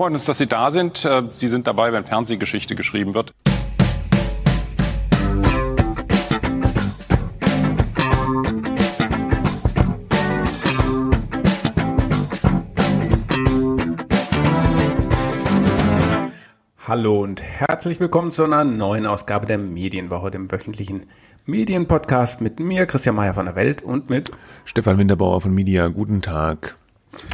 [0.00, 1.04] freuen uns, dass Sie da sind.
[1.04, 3.34] Äh, Sie sind dabei, wenn Fernsehgeschichte geschrieben wird.
[16.88, 21.10] Hallo und herzlich willkommen zu einer neuen Ausgabe der Medienwoche, dem wöchentlichen
[21.44, 24.30] Medienpodcast mit mir, Christian Mayer von der Welt und mit
[24.64, 25.88] Stefan Winterbauer von Media.
[25.88, 26.76] Guten Tag.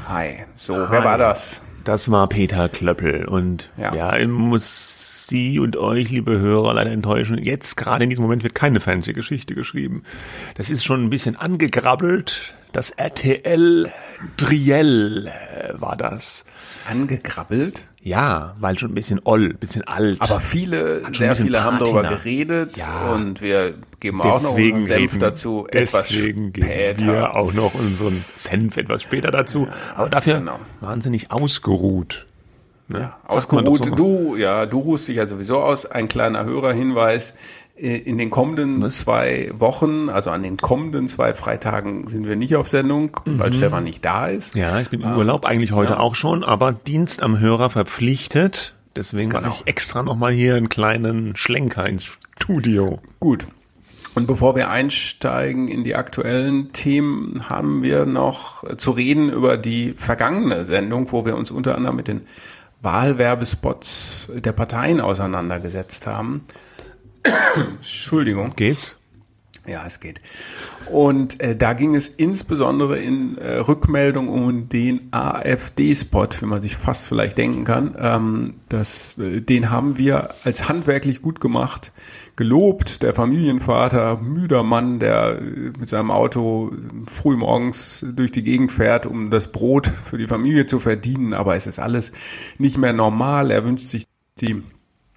[0.08, 0.42] Hi.
[0.56, 0.86] So, Hi.
[0.90, 1.60] wer war das?
[1.86, 6.90] Das war Peter Klöppel und ja, ja ich muss Sie und euch, liebe Hörer, leider
[6.90, 7.38] enttäuschen.
[7.38, 10.02] Jetzt gerade in diesem Moment wird keine Fernsehgeschichte geschrieben.
[10.56, 12.54] Das ist schon ein bisschen angegrabbelt.
[12.72, 13.92] Das RTL
[14.36, 15.30] Driell
[15.74, 16.44] war das.
[16.88, 17.86] Angekrabbelt?
[18.06, 20.20] Ja, weil schon ein bisschen oll, ein bisschen alt.
[20.20, 21.64] Aber viele, sehr viele Patina.
[21.64, 23.10] haben darüber geredet ja.
[23.10, 26.95] und wir geben auch noch unseren Senf reden, dazu etwas deswegen später.
[26.95, 29.66] Geben wir auch noch unseren Senf etwas später dazu.
[29.66, 30.61] Ja, Aber dafür genau.
[30.80, 32.27] wahnsinnig ausgeruht.
[32.87, 33.00] Ne?
[33.00, 33.84] Ja, ausgeruht.
[33.84, 35.84] So du, ja, du ruhst dich ja sowieso aus.
[35.84, 37.34] Ein kleiner Hörerhinweis.
[37.77, 38.98] Äh, in den kommenden Was?
[38.98, 43.38] zwei Wochen, also an den kommenden zwei Freitagen sind wir nicht auf Sendung, mhm.
[43.38, 44.55] weil Stefan nicht da ist.
[44.55, 46.00] Ja, ich bin im Urlaub, eigentlich heute ja.
[46.00, 48.74] auch schon, aber Dienst am Hörer verpflichtet.
[48.94, 49.48] Deswegen genau.
[49.48, 53.00] mache ich extra nochmal hier einen kleinen Schlenker ins Studio.
[53.20, 53.44] Gut.
[54.14, 59.92] Und bevor wir einsteigen in die aktuellen Themen, haben wir noch zu reden über die
[59.98, 62.22] vergangene Sendung, wo wir uns unter anderem mit den
[62.80, 66.46] Wahlwerbespots der Parteien auseinandergesetzt haben.
[67.78, 68.52] Entschuldigung.
[68.56, 68.98] Geht's?
[69.66, 70.20] Ja, es geht.
[70.91, 76.77] Und äh, da ging es insbesondere in äh, Rückmeldung um den AfD-Spot, wie man sich
[76.77, 77.96] fast vielleicht denken kann.
[77.98, 81.91] Ähm, das, äh, den haben wir als handwerklich gut gemacht
[82.36, 83.02] gelobt.
[83.02, 86.72] Der Familienvater, müder Mann, der äh, mit seinem Auto
[87.12, 91.34] früh morgens durch die Gegend fährt, um das Brot für die Familie zu verdienen.
[91.34, 92.12] Aber es ist alles
[92.58, 93.50] nicht mehr normal.
[93.50, 94.06] Er wünscht sich
[94.40, 94.62] die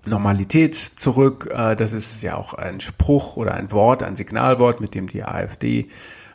[0.09, 1.49] Normalität zurück.
[1.53, 5.23] Äh, das ist ja auch ein Spruch oder ein Wort, ein Signalwort, mit dem die
[5.23, 5.87] AfD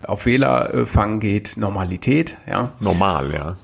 [0.03, 1.56] auf Wählerfang geht.
[1.56, 2.72] Normalität, ja.
[2.81, 3.56] Normal, ja.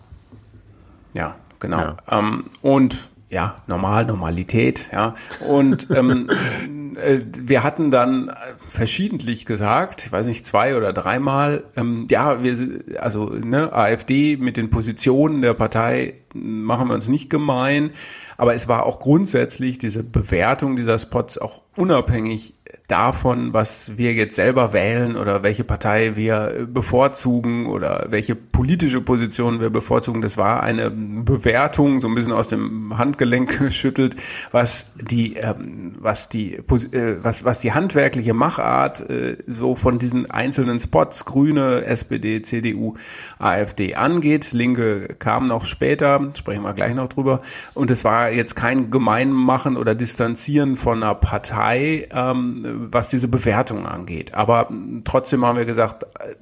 [1.13, 1.79] Ja, genau.
[1.79, 1.97] Ja.
[2.11, 5.15] Ähm, und ja, normal, Normalität, ja.
[5.49, 6.29] Und ähm,
[7.01, 8.33] äh, wir hatten dann
[8.69, 12.57] verschiedentlich gesagt, ich weiß nicht, zwei oder dreimal, ähm, ja, wir,
[13.01, 17.91] also ne, AfD mit den Positionen der Partei machen wir uns nicht gemein,
[18.37, 22.55] aber es war auch grundsätzlich diese Bewertung dieser Spots auch unabhängig
[22.91, 29.61] davon, was wir jetzt selber wählen oder welche Partei wir bevorzugen oder welche politische Position
[29.61, 30.23] wir bevorzugen.
[30.23, 34.17] Das war eine Bewertung, so ein bisschen aus dem Handgelenk geschüttelt,
[34.53, 40.31] was die, ähm, was die, äh, was, was die handwerkliche Machart äh, so von diesen
[40.31, 42.95] einzelnen Spots, Grüne, SPD, CDU,
[43.39, 44.53] AfD angeht.
[44.53, 47.43] Linke kam noch später, sprechen wir gleich noch drüber.
[47.75, 53.87] Und es war jetzt kein Gemeinmachen oder Distanzieren von einer Partei, ähm, was diese Bewertung
[53.87, 54.35] angeht.
[54.35, 54.69] Aber
[55.05, 56.35] trotzdem haben wir gesagt, äh,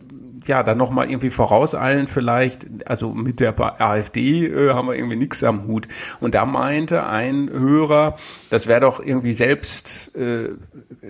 [0.46, 5.42] ja, dann nochmal irgendwie vorauseilen vielleicht, also mit der AfD äh, haben wir irgendwie nichts
[5.44, 5.88] am Hut.
[6.20, 8.16] Und da meinte ein Hörer,
[8.50, 10.50] das wäre doch irgendwie selbst äh,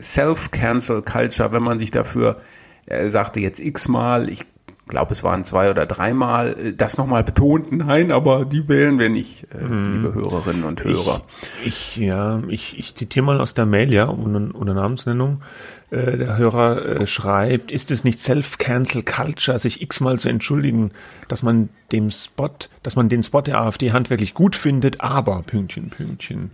[0.01, 2.41] Self-Cancel-Culture, wenn man sich dafür,
[2.87, 4.47] er sagte jetzt x-mal, ich
[4.89, 9.09] glaube, es waren zwei oder dreimal, äh, das nochmal betont, nein, aber die wählen wir
[9.09, 9.93] nicht, äh, hm.
[9.93, 11.23] liebe Hörerinnen und Hörer.
[11.65, 15.43] Ich, ich ja, ich, ich zitiere mal aus der Mail, ja, unter, unter Namensnennung.
[15.91, 20.91] Äh, der Hörer äh, schreibt, ist es nicht Self-Cancel Culture, sich x-mal zu entschuldigen,
[21.29, 22.51] dass man dem Spot,
[22.83, 26.51] dass man den Spot der AfD handwerklich gut findet, aber Pünktchen, Pünktchen.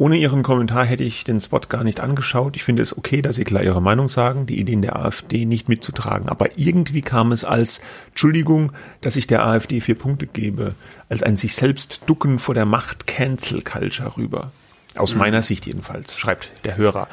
[0.00, 2.54] Ohne Ihren Kommentar hätte ich den Spot gar nicht angeschaut.
[2.54, 5.68] Ich finde es okay, dass Sie klar Ihre Meinung sagen, die Ideen der AfD nicht
[5.68, 6.28] mitzutragen.
[6.28, 8.70] Aber irgendwie kam es als Entschuldigung,
[9.00, 10.76] dass ich der AfD vier Punkte gebe,
[11.08, 14.52] als ein sich selbst ducken vor der Macht Cancel Culture rüber.
[14.94, 15.18] Aus mhm.
[15.18, 17.08] meiner Sicht jedenfalls, schreibt der Hörer.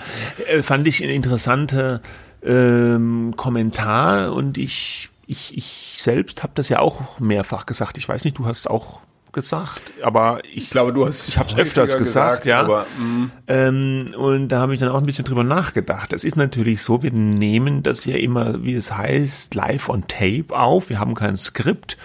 [0.48, 2.02] Äh, fand ich ein interessanter
[2.46, 7.98] ähm, Kommentar und ich, ich, ich selbst habe das ja auch mehrfach gesagt.
[7.98, 9.02] Ich weiß nicht, du hast auch
[9.36, 12.62] gesagt, aber ich glaube, du hast, ich habe es öfters gesagt, gesagt ja.
[12.62, 13.32] Aber, mm.
[13.48, 16.12] ähm, und da habe ich dann auch ein bisschen drüber nachgedacht.
[16.12, 20.46] Das ist natürlich so, wir nehmen das ja immer, wie es heißt, live on tape
[20.50, 20.90] auf.
[20.90, 21.98] Wir haben kein Skript.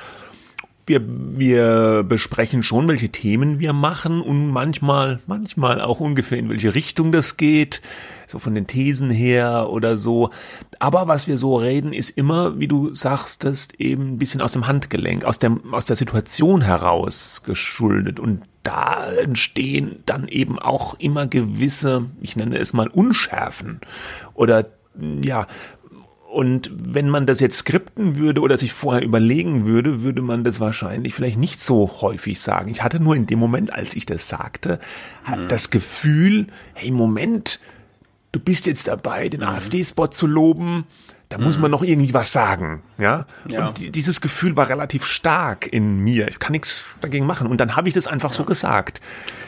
[0.85, 6.75] Wir, wir besprechen schon, welche Themen wir machen und manchmal, manchmal auch ungefähr in welche
[6.75, 7.81] Richtung das geht
[8.31, 10.31] so von den Thesen her oder so.
[10.79, 14.53] Aber was wir so reden, ist immer, wie du sagst, das eben ein bisschen aus
[14.53, 18.21] dem Handgelenk, aus der, aus der Situation heraus geschuldet.
[18.21, 23.81] Und da entstehen dann eben auch immer gewisse, ich nenne es mal Unschärfen
[24.35, 24.67] oder
[25.23, 25.47] ja,
[26.31, 30.61] und wenn man das jetzt skripten würde oder sich vorher überlegen würde, würde man das
[30.61, 32.71] wahrscheinlich vielleicht nicht so häufig sagen.
[32.71, 34.79] Ich hatte nur in dem Moment, als ich das sagte,
[35.27, 35.49] mhm.
[35.49, 37.59] das Gefühl, hey, Moment,
[38.33, 39.49] du bist jetzt dabei, den mhm.
[39.49, 40.85] AfD-Spot zu loben.
[41.29, 41.77] Da muss man mhm.
[41.77, 43.25] noch irgendwie was sagen, ja.
[43.49, 43.69] ja.
[43.69, 46.27] Und dieses Gefühl war relativ stark in mir.
[46.27, 47.47] Ich kann nichts dagegen machen.
[47.47, 48.37] Und dann habe ich das einfach ja.
[48.37, 49.01] so gesagt.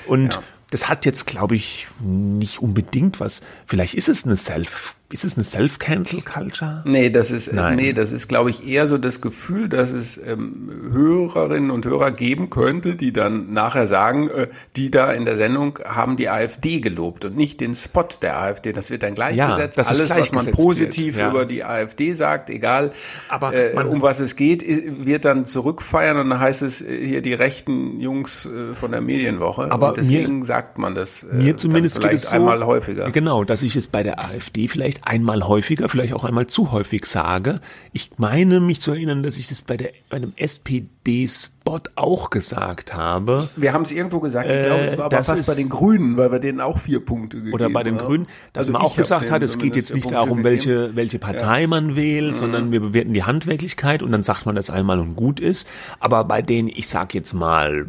[0.07, 0.43] Und ja.
[0.71, 3.43] das hat jetzt, glaube ich, nicht unbedingt was.
[3.67, 6.83] Vielleicht ist es eine Self ist es eine Self-Cancel-Culture?
[6.85, 7.77] Nee, das ist, Nein.
[7.77, 12.11] nee, das ist, glaube ich, eher so das Gefühl, dass es ähm, Hörerinnen und Hörer
[12.11, 16.81] geben könnte, die dann nachher sagen, äh, die da in der Sendung haben die AfD
[16.81, 18.73] gelobt und nicht den Spot der AfD.
[18.73, 19.77] Das wird dann gleichgesetzt.
[19.77, 21.31] Ja, Alles, was man positiv ja.
[21.31, 22.93] über die AfD sagt, egal
[23.29, 27.05] Aber äh, man, um was es geht, wird dann zurückfeiern und dann heißt es äh,
[27.05, 29.71] hier die rechten Jungs äh, von der Medienwoche.
[29.71, 33.11] Aber und deswegen mir, sagt man das äh, mir zumindest geht es so, einmal häufiger.
[33.11, 37.07] Genau, dass ich es bei der AfD vielleicht einmal häufiger, vielleicht auch einmal zu häufig
[37.07, 37.61] sage.
[37.93, 42.95] Ich meine mich zu erinnern, dass ich das bei, der, bei einem SPD-Spot auch gesagt
[42.95, 43.49] habe.
[43.57, 46.33] Wir haben es irgendwo gesagt, ich glaube, es war aber fast bei den Grünen, weil
[46.33, 49.31] wir denen auch vier Punkte gegeben Oder bei den Grünen, dass also man auch gesagt
[49.31, 51.67] hat, es geht jetzt nicht darum, welche, welche Partei ja.
[51.67, 52.35] man wählt, mhm.
[52.35, 55.69] sondern wir bewerten die Handwerklichkeit und dann sagt man, dass einmal und gut ist.
[56.01, 57.87] Aber bei denen, ich sag jetzt mal,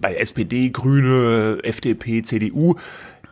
[0.00, 2.76] bei SPD, Grüne, FDP, CDU,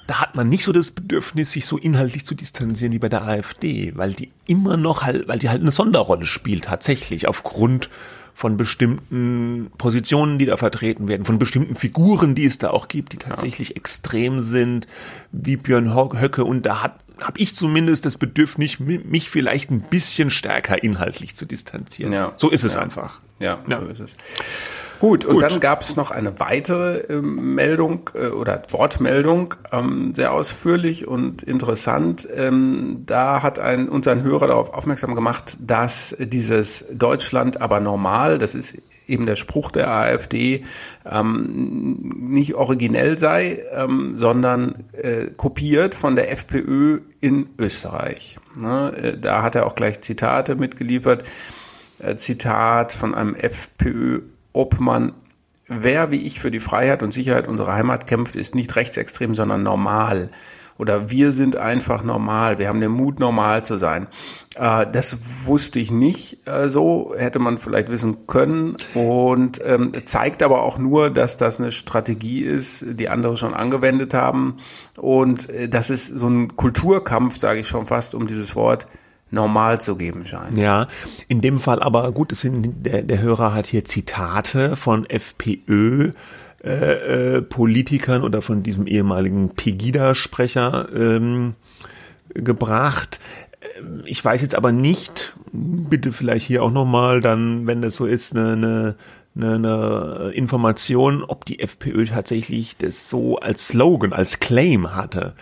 [0.08, 3.22] da hat man nicht so das Bedürfnis, sich so inhaltlich zu distanzieren wie bei der
[3.22, 7.90] AfD, weil die immer noch halt, weil die halt eine Sonderrolle spielt tatsächlich aufgrund
[8.34, 13.12] von bestimmten Positionen, die da vertreten werden, von bestimmten Figuren, die es da auch gibt,
[13.12, 13.76] die tatsächlich ja.
[13.76, 14.86] extrem sind,
[15.30, 20.30] wie Björn Höcke und da hat habe ich zumindest das Bedürfnis, mich vielleicht ein bisschen
[20.30, 22.12] stärker inhaltlich zu distanzieren.
[22.12, 22.32] Ja.
[22.36, 22.80] So ist es ja.
[22.80, 23.20] einfach.
[23.38, 24.16] Ja, ja, so ist es.
[25.00, 30.32] Gut, und dann gab es noch eine weitere äh, Meldung äh, oder Wortmeldung, ähm, sehr
[30.32, 32.26] ausführlich und interessant.
[32.34, 38.38] Ähm, da hat ein, uns ein Hörer darauf aufmerksam gemacht, dass dieses Deutschland aber normal,
[38.38, 40.64] das ist eben der Spruch der AfD,
[41.10, 48.38] ähm, nicht originell sei, ähm, sondern äh, kopiert von der FPÖ in Österreich.
[48.54, 48.92] Ne?
[48.96, 51.24] Äh, da hat er auch gleich Zitate mitgeliefert.
[51.98, 54.20] Äh, Zitat von einem FPÖ
[54.58, 55.12] ob man,
[55.68, 59.62] wer wie ich für die Freiheit und Sicherheit unserer Heimat kämpft, ist nicht rechtsextrem, sondern
[59.62, 60.30] normal.
[60.78, 62.58] Oder wir sind einfach normal.
[62.58, 64.06] Wir haben den Mut, normal zu sein.
[64.56, 68.76] Äh, das wusste ich nicht äh, so, hätte man vielleicht wissen können.
[68.94, 74.14] Und ähm, zeigt aber auch nur, dass das eine Strategie ist, die andere schon angewendet
[74.14, 74.56] haben.
[74.96, 78.86] Und äh, das ist so ein Kulturkampf, sage ich schon fast, um dieses Wort
[79.30, 80.56] normal zu geben scheint.
[80.56, 80.88] Ja,
[81.28, 86.12] in dem Fall aber gut, es sind, der, der Hörer hat hier Zitate von FPÖ.
[86.64, 91.54] Äh, äh, Politikern oder von diesem ehemaligen Pegida-Sprecher ähm,
[92.34, 93.20] gebracht.
[93.78, 98.06] Ähm, ich weiß jetzt aber nicht, bitte vielleicht hier auch nochmal dann, wenn das so
[98.06, 98.96] ist, eine,
[99.36, 105.34] eine, eine Information, ob die FPÖ tatsächlich das so als Slogan, als Claim hatte.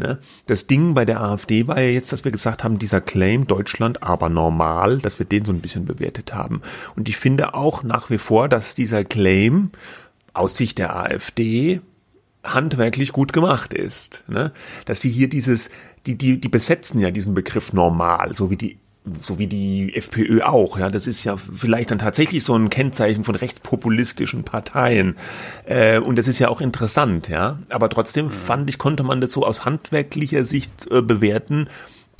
[0.00, 0.18] Ne?
[0.46, 4.02] Das Ding bei der AfD war ja jetzt, dass wir gesagt haben, dieser Claim Deutschland
[4.02, 6.62] aber normal, dass wir den so ein bisschen bewertet haben.
[6.96, 9.70] Und ich finde auch nach wie vor, dass dieser Claim
[10.32, 11.82] aus Sicht der AfD
[12.42, 14.24] handwerklich gut gemacht ist.
[14.26, 14.52] Ne?
[14.86, 15.68] Dass sie hier dieses,
[16.06, 20.42] die, die, die besetzen ja diesen Begriff normal, so wie die so wie die FPÖ
[20.42, 25.16] auch, ja, das ist ja vielleicht dann tatsächlich so ein Kennzeichen von rechtspopulistischen Parteien.
[25.64, 27.58] Äh, und das ist ja auch interessant, ja.
[27.70, 31.68] Aber trotzdem fand ich, konnte man das so aus handwerklicher Sicht äh, bewerten,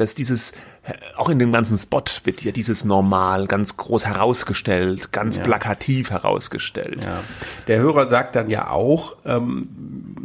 [0.01, 0.53] dass dieses,
[0.85, 5.43] äh, auch in dem ganzen Spot wird ja dieses Normal ganz groß herausgestellt, ganz ja.
[5.43, 7.05] plakativ herausgestellt.
[7.05, 7.21] Ja.
[7.69, 9.69] Der Hörer sagt dann ja auch, ähm,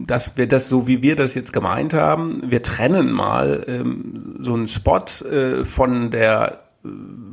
[0.08, 4.54] dass wir das so, wie wir das jetzt gemeint haben, wir trennen mal ähm, so
[4.54, 6.65] einen Spot äh, von der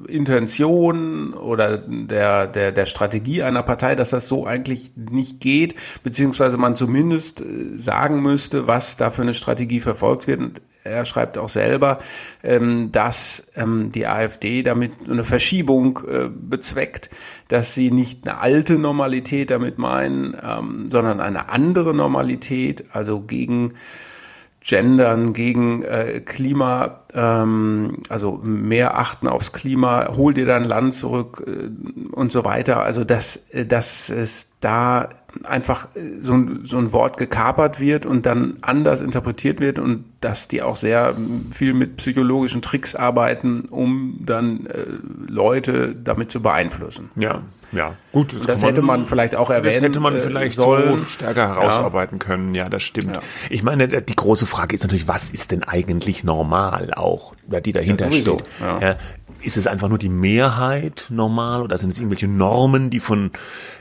[0.09, 6.57] Intention oder der, der, der Strategie einer Partei, dass das so eigentlich nicht geht, beziehungsweise
[6.57, 10.41] man zumindest äh, sagen müsste, was da für eine Strategie verfolgt wird.
[10.41, 12.01] Und er schreibt auch selber,
[12.43, 17.11] ähm, dass ähm, die AfD damit eine Verschiebung äh, bezweckt,
[17.49, 23.75] dass sie nicht eine alte Normalität damit meinen, ähm, sondern eine andere Normalität, also gegen
[24.65, 31.43] Gendern, gegen äh, Klima, ähm, also mehr achten aufs Klima, hol dir dein Land zurück
[31.47, 31.69] äh,
[32.13, 32.83] und so weiter.
[32.83, 35.09] Also dass, dass es da
[35.45, 35.89] einfach
[36.21, 40.63] so ein, so ein Wort gekapert wird und dann anders interpretiert wird und dass die
[40.63, 41.15] auch sehr
[41.51, 44.85] viel mit psychologischen Tricks arbeiten, um dann äh,
[45.27, 47.11] Leute damit zu beeinflussen.
[47.17, 48.35] Ja, ja, gut.
[48.35, 49.75] Das, das hätte man, vielleicht auch erwähnen.
[49.75, 52.25] Das hätte man vielleicht soll, so stärker herausarbeiten ja.
[52.27, 52.55] können.
[52.55, 53.17] Ja, das stimmt.
[53.17, 53.23] Ja.
[53.49, 57.35] Ich meine, die große Frage ist natürlich, was ist denn eigentlich normal auch,
[57.65, 58.45] die dahinter ja, steht.
[58.61, 58.97] Ja.
[59.43, 63.31] Ist es einfach nur die Mehrheit normal oder sind es irgendwelche Normen, die von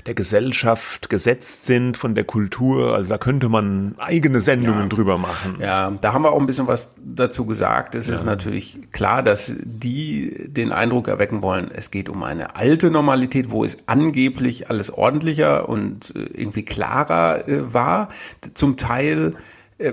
[0.05, 2.95] der Gesellschaft gesetzt sind, von der Kultur?
[2.95, 4.87] Also da könnte man eigene Sendungen ja.
[4.87, 5.57] drüber machen.
[5.59, 7.95] Ja, da haben wir auch ein bisschen was dazu gesagt.
[7.95, 8.15] Es ja.
[8.15, 13.51] ist natürlich klar, dass die den Eindruck erwecken wollen, es geht um eine alte Normalität,
[13.51, 18.09] wo es angeblich alles ordentlicher und äh, irgendwie klarer äh, war.
[18.53, 19.35] Zum Teil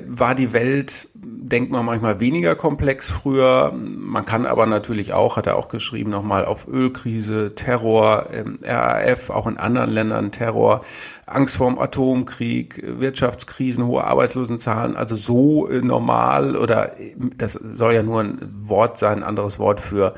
[0.07, 3.73] war die Welt, denkt man manchmal, weniger komplex früher.
[3.73, 9.31] Man kann aber natürlich auch, hat er auch geschrieben, nochmal auf Ölkrise, Terror, ähm, RAF,
[9.31, 10.83] auch in anderen Ländern Terror,
[11.27, 18.03] Angst vorm Atomkrieg, Wirtschaftskrisen, hohe Arbeitslosenzahlen, also so äh, normal oder äh, das soll ja
[18.03, 20.15] nur ein Wort sein, ein anderes Wort für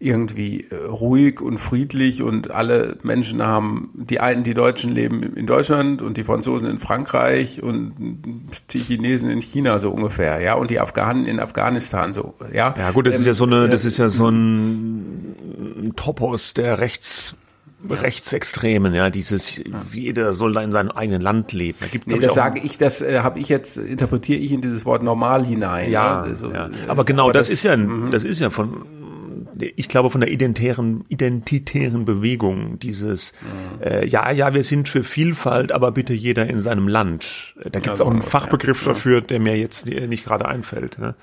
[0.00, 5.46] irgendwie äh, ruhig und friedlich und alle Menschen haben, die einen, die Deutschen leben in
[5.46, 7.94] Deutschland und die Franzosen in Frankreich und
[8.70, 12.74] die Chinesen in China so ungefähr, ja, und die Afghanen in Afghanistan so, ja.
[12.78, 16.78] Ja gut, das ähm, ist ja so eine, das ist ja so ein Topos der
[16.78, 17.36] Rechts
[17.88, 19.62] Rechtsextremen, ja, dieses
[19.92, 21.78] jeder soll da in seinem eigenen Land leben.
[21.80, 24.84] Da gibt's nee, das sage ich, das äh, habe ich jetzt interpretiere ich in dieses
[24.84, 25.88] Wort normal hinein.
[25.88, 26.70] Ja, ja, also, ja.
[26.88, 28.10] aber genau, aber das, das, ist ja, mhm.
[28.10, 28.82] das ist ja von
[29.60, 33.82] ich glaube, von der identitären, identitären Bewegung, dieses, mhm.
[33.82, 37.54] äh, ja, ja, wir sind für Vielfalt, aber bitte jeder in seinem Land.
[37.62, 38.92] Da gibt es auch einen Fachbegriff ja.
[38.92, 40.98] dafür, der mir jetzt nicht gerade einfällt.
[40.98, 41.14] Ne?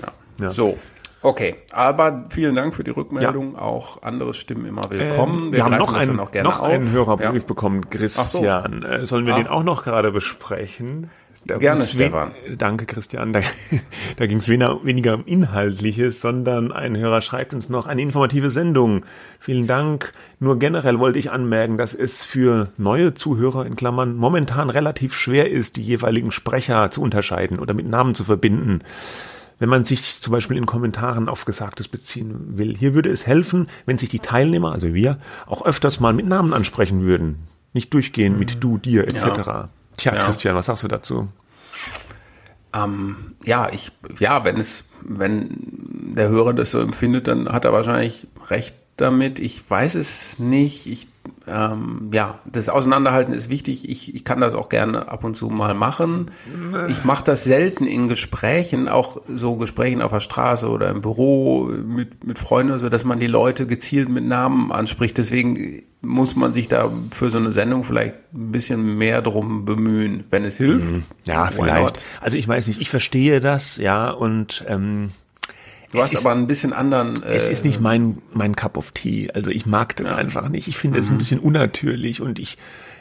[0.00, 0.12] Ja.
[0.40, 0.50] ja.
[0.50, 0.78] So.
[1.22, 3.54] Okay, aber vielen Dank für die Rückmeldung.
[3.54, 3.62] Ja.
[3.62, 5.36] Auch andere Stimmen immer willkommen.
[5.36, 7.48] Ähm, wir, wir haben noch einen, noch, noch einen Hörerbrief ja.
[7.48, 8.82] bekommen, Christian.
[8.82, 8.86] So.
[8.86, 9.38] Äh, sollen wir ah.
[9.38, 11.10] den auch noch gerade besprechen?
[11.46, 12.32] Da Gerne, Stefan.
[12.58, 13.32] Danke, Christian.
[13.32, 13.40] Da,
[14.16, 19.04] da ging es weniger, um Inhaltliches, sondern ein Hörer schreibt uns noch eine informative Sendung.
[19.38, 20.12] Vielen Dank.
[20.40, 25.50] Nur generell wollte ich anmerken, dass es für neue Zuhörer in Klammern momentan relativ schwer
[25.50, 28.80] ist, die jeweiligen Sprecher zu unterscheiden oder mit Namen zu verbinden
[29.58, 32.76] wenn man sich zum Beispiel in Kommentaren auf Gesagtes beziehen will.
[32.76, 36.52] Hier würde es helfen, wenn sich die Teilnehmer, also wir, auch öfters mal mit Namen
[36.52, 37.48] ansprechen würden.
[37.72, 39.24] Nicht durchgehen mit du, dir etc.
[39.24, 39.68] Ja.
[39.96, 40.24] Tja, ja.
[40.24, 41.28] Christian, was sagst du dazu?
[42.72, 45.48] Ähm, ja, ich, ja, wenn es, wenn
[46.14, 49.38] der Hörer das so empfindet, dann hat er wahrscheinlich recht damit.
[49.38, 50.86] Ich weiß es nicht.
[50.86, 51.08] Ich
[51.48, 53.88] ähm, ja, das Auseinanderhalten ist wichtig.
[53.88, 56.30] Ich, ich kann das auch gerne ab und zu mal machen.
[56.88, 61.64] Ich mache das selten in Gesprächen, auch so Gesprächen auf der Straße oder im Büro
[61.64, 65.18] mit, mit Freunden, so dass man die Leute gezielt mit Namen anspricht.
[65.18, 70.24] Deswegen muss man sich da für so eine Sendung vielleicht ein bisschen mehr drum bemühen,
[70.30, 70.92] wenn es hilft.
[70.92, 71.02] Mhm.
[71.26, 72.04] Ja, vielleicht.
[72.20, 75.10] Also ich weiß nicht, ich verstehe das, ja, und ähm,
[75.96, 77.22] Du hast ist, aber ein bisschen anderen.
[77.22, 79.30] Äh, es ist nicht mein, mein Cup of Tea.
[79.32, 80.16] Also ich mag das ja.
[80.16, 80.68] einfach nicht.
[80.68, 81.16] Ich finde es mhm.
[81.16, 82.58] ein bisschen unnatürlich und ich,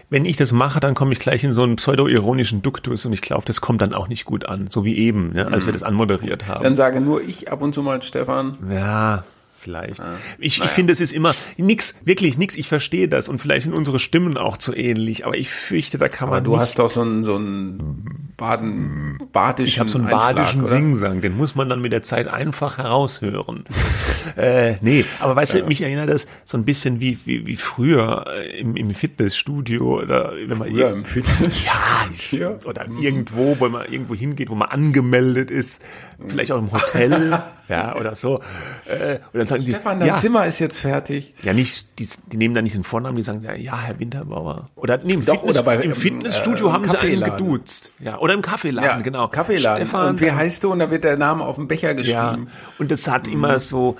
[0.09, 3.21] wenn ich das mache, dann komme ich gleich in so einen pseudo-ironischen Duktus und ich
[3.21, 4.67] glaube, das kommt dann auch nicht gut an.
[4.69, 5.67] So wie eben, ne, als mhm.
[5.67, 6.63] wir das anmoderiert haben.
[6.63, 8.57] Dann sage nur ich ab und zu mal Stefan.
[8.71, 9.23] Ja,
[9.65, 9.99] vielleicht.
[9.99, 10.69] Ah, ich, naja.
[10.69, 12.55] ich finde, es ist immer nix, wirklich nix.
[12.55, 16.07] Ich verstehe das und vielleicht sind unsere Stimmen auch zu ähnlich, aber ich fürchte, da
[16.07, 16.37] kann man.
[16.37, 20.35] Aber du hast doch so einen, so einen Baden, badischen Ich habe so einen Einschlag,
[20.35, 20.69] badischen oder?
[20.69, 23.65] Singsang, den muss man dann mit der Zeit einfach heraushören.
[24.37, 25.61] äh, nee, aber weißt ja.
[25.61, 30.01] du, mich erinnert das so ein bisschen wie, wie, wie früher äh, im, im Fitnessstudio
[30.01, 32.99] oder wenn man früher im Fitnessstudio ja, oder mhm.
[32.99, 35.81] irgendwo, wo man irgendwo hingeht, wo man angemeldet ist,
[36.27, 38.41] vielleicht auch im Hotel, ja, oder so.
[38.85, 41.33] Äh, und dann sagen die, Stefan, dein ja, Zimmer ist jetzt fertig.
[41.43, 44.69] Ja, nicht, die, die nehmen da nicht den Vornamen, die sagen, ja, ja Herr Winterbauer.
[44.75, 47.91] Oder nee, im, Doch, Fitness, oder bei, im Fitnessstudio äh, haben sie einen geduzt.
[47.99, 49.27] Ja, oder im Kaffeeladen, ja, genau.
[49.27, 49.85] Kaffeeladen.
[49.85, 50.71] Stefan, und wie heißt du?
[50.71, 52.15] Und da wird der Name auf dem Becher geschrieben.
[52.15, 52.37] Ja,
[52.79, 53.33] und das hat mhm.
[53.33, 53.97] immer so,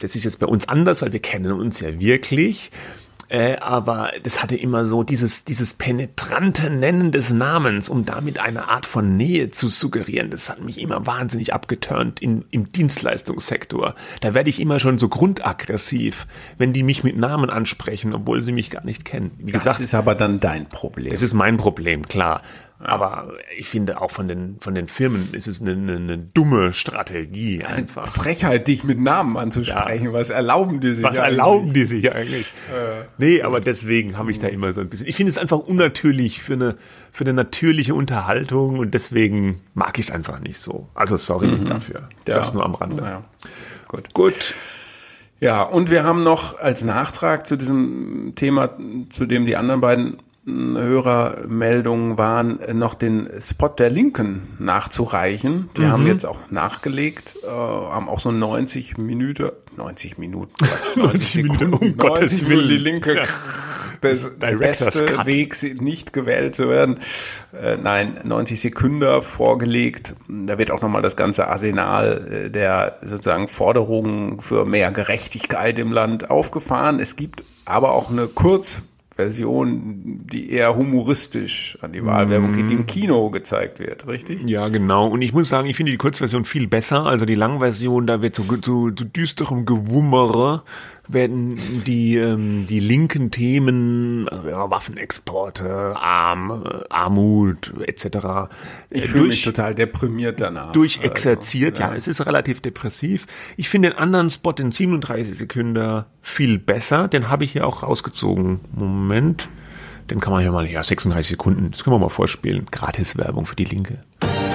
[0.00, 2.70] das ist jetzt bei uns anders, weil wir kennen uns ja wirklich.
[3.28, 8.68] Äh, aber das hatte immer so dieses, dieses penetrante Nennen des Namens, um damit eine
[8.68, 10.30] Art von Nähe zu suggerieren.
[10.30, 13.94] Das hat mich immer wahnsinnig abgeturnt in, im Dienstleistungssektor.
[14.20, 18.52] Da werde ich immer schon so grundaggressiv, wenn die mich mit Namen ansprechen, obwohl sie
[18.52, 19.32] mich gar nicht kennen.
[19.38, 21.10] Wie das gesagt, ist aber dann dein Problem.
[21.10, 22.42] Das ist mein Problem, klar.
[22.80, 26.72] Aber ich finde auch von den, von den Firmen ist es eine, eine, eine dumme
[26.72, 28.06] Strategie einfach.
[28.06, 30.06] Frechheit, dich mit Namen anzusprechen.
[30.06, 30.12] Ja.
[30.12, 31.38] Was erlauben die sich Was eigentlich?
[31.38, 32.52] erlauben die sich eigentlich?
[32.72, 35.08] Äh, nee, aber deswegen habe ich da immer so ein bisschen.
[35.08, 36.76] Ich finde es einfach unnatürlich für eine,
[37.10, 40.88] für eine natürliche Unterhaltung und deswegen mag ich es einfach nicht so.
[40.94, 41.66] Also sorry mhm.
[41.66, 42.08] dafür.
[42.28, 42.36] Ja.
[42.36, 43.02] Das nur am Rande.
[43.02, 43.24] Ja.
[43.88, 44.14] Gut.
[44.14, 44.54] Gut.
[45.40, 48.70] Ja, und wir haben noch als Nachtrag zu diesem Thema,
[49.10, 55.70] zu dem die anderen beiden Hörermeldungen waren, noch den Spot der Linken nachzureichen.
[55.76, 55.92] Die mhm.
[55.92, 61.42] haben jetzt auch nachgelegt, äh, haben auch so 90 Minuten, 90 Minuten, Quatsch, 90, 90
[61.44, 63.16] Minuten, um 90 Gottes Willen, die Linke.
[63.16, 63.24] Ja.
[64.00, 65.26] Das beste Cut.
[65.26, 66.98] Weg, nicht gewählt zu werden.
[67.52, 70.14] Äh, nein, 90 Sekunden vorgelegt.
[70.28, 75.92] Da wird auch nochmal das ganze Arsenal äh, der sozusagen Forderungen für mehr Gerechtigkeit im
[75.92, 77.00] Land aufgefahren.
[77.00, 78.82] Es gibt aber auch eine Kurz
[79.18, 84.48] Version, die eher humoristisch an die Wahlwerbung geht, die im Kino gezeigt wird, richtig?
[84.48, 85.08] Ja, genau.
[85.08, 87.04] Und ich muss sagen, ich finde die Kurzversion viel besser.
[87.04, 90.62] Also die Langversion, da wird so zu, zu düsterem Gewummere
[91.08, 98.50] werden die ähm, die linken Themen, also, ja, Waffenexporte, Arm, äh, Armut etc.
[98.90, 100.72] Ich äh, fühle mich total deprimiert danach.
[100.72, 101.90] Durchexerziert, also, ja.
[101.90, 101.96] ja.
[101.96, 103.26] es ist relativ depressiv.
[103.56, 107.08] Ich finde den anderen Spot in 37 Sekunden viel besser.
[107.08, 108.60] Den habe ich hier auch rausgezogen.
[108.72, 109.48] Moment.
[110.10, 112.66] Den kann man hier mal, ja, 36 Sekunden, das können wir mal vorspielen.
[112.70, 113.98] Gratis-Werbung für die Linke.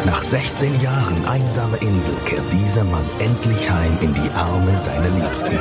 [0.06, 5.58] Nach 16 Jahren einsame Insel kehrt dieser Mann endlich heim in die Arme seiner Liebsten.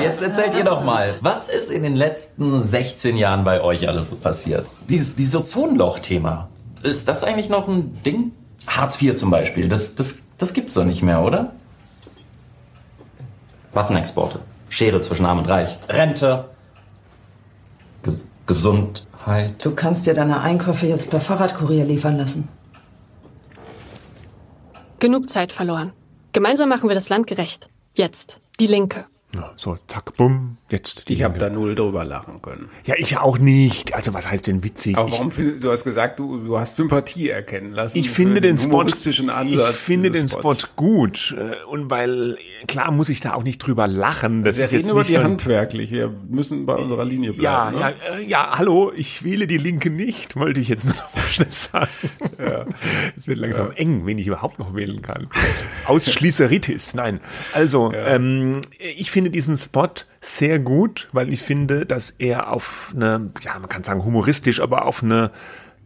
[0.00, 4.10] Jetzt erzählt ihr doch mal, was ist in den letzten 16 Jahren bei euch alles
[4.10, 4.66] so passiert?
[4.88, 6.48] Dieses, dieses Ozonloch-Thema,
[6.84, 8.30] ist das eigentlich noch ein Ding?
[8.68, 11.52] Hartz IV zum Beispiel, das, das, das gibt's doch nicht mehr, oder?
[13.72, 16.44] Waffenexporte, Schere zwischen Arm und Reich, Rente,
[18.04, 19.64] Ges Gesundheit.
[19.64, 22.48] Du kannst dir deine Einkäufe jetzt per Fahrradkurier liefern lassen.
[25.00, 25.92] Genug Zeit verloren.
[26.32, 27.68] Gemeinsam machen wir das Land gerecht.
[27.94, 28.40] Jetzt.
[28.60, 29.06] Die Linke.
[29.34, 31.10] Ja, so, zack, bumm, jetzt.
[31.10, 32.68] ich habe da null drüber lachen können.
[32.84, 33.94] Ja, ich auch nicht.
[33.94, 34.96] Also was heißt denn witzig?
[34.96, 37.98] Aber warum ich, du hast gesagt, du, du hast Sympathie erkennen lassen.
[37.98, 42.36] Ich finde den, den Spot, Ansatz ich finde den Spot gut äh, und weil
[42.68, 44.44] klar muss ich da auch nicht drüber lachen.
[44.44, 45.90] Das wir ist reden jetzt über die so handwerklich.
[45.90, 47.42] Wir müssen bei unserer Linie bleiben.
[47.42, 47.80] Ja, ne?
[47.80, 51.28] ja, äh, ja, hallo, ich wähle die Linke nicht, wollte ich jetzt nur noch mal
[51.28, 51.88] schnell sagen.
[52.38, 52.66] Ja.
[53.16, 53.72] Es wird langsam ja.
[53.74, 55.28] eng, wen ich überhaupt noch wählen kann.
[55.86, 57.20] Ausschließeritis, nein.
[57.52, 58.06] Also, ja.
[58.08, 59.88] ähm, ich finde diesen Spot
[60.20, 64.84] sehr gut, weil ich finde, dass er auf eine, ja, man kann sagen humoristisch, aber
[64.84, 65.30] auf eine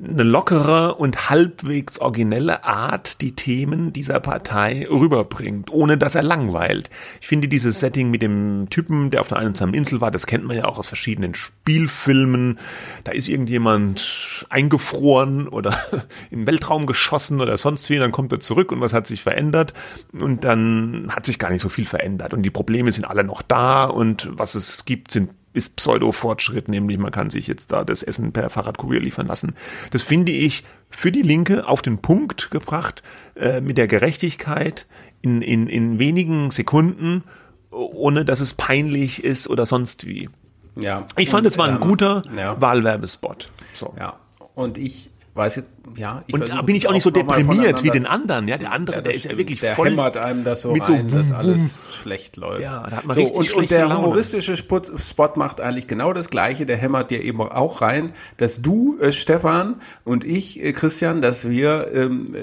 [0.03, 6.89] eine lockere und halbwegs originelle Art die Themen dieser Partei rüberbringt, ohne dass er langweilt.
[7.21, 10.45] Ich finde dieses Setting mit dem Typen, der auf einer einsamen Insel war, das kennt
[10.45, 12.61] man ja auch aus verschiedenen Spielfilmen.
[13.03, 15.77] Da ist irgendjemand eingefroren oder
[16.31, 19.75] im Weltraum geschossen oder sonst wie, dann kommt er zurück und was hat sich verändert?
[20.13, 23.43] Und dann hat sich gar nicht so viel verändert und die Probleme sind alle noch
[23.43, 28.03] da und was es gibt, sind ist Pseudo-Fortschritt, nämlich man kann sich jetzt da das
[28.03, 29.55] Essen per Fahrradkurier liefern lassen.
[29.91, 33.03] Das finde ich für die Linke auf den Punkt gebracht,
[33.35, 34.87] äh, mit der Gerechtigkeit
[35.23, 37.25] in, in, in wenigen Sekunden,
[37.71, 40.29] ohne dass es peinlich ist oder sonst wie.
[40.77, 41.07] Ja.
[41.17, 42.61] Ich fand, es war ein ähm, guter ja.
[42.61, 43.51] Wahlwerbespot.
[43.75, 43.95] So.
[43.99, 44.17] Ja.
[44.55, 46.23] Und ich weiß jetzt, ja.
[46.31, 48.47] Und da bin ich auch nicht so deprimiert wie den anderen.
[48.49, 49.91] Ja, der andere, ja, der ist ja wirklich der voll.
[49.91, 52.63] hämmert einem das so mit rein, so dass alles schlecht läuft.
[52.63, 54.03] Ja, da hat man so, richtig und, und der Laune.
[54.03, 56.67] humoristische Spot, Spot macht eigentlich genau das Gleiche.
[56.67, 61.49] Der hämmert dir eben auch rein, dass du, äh, Stefan, und ich, äh, Christian, dass
[61.49, 62.39] wir ähm, äh,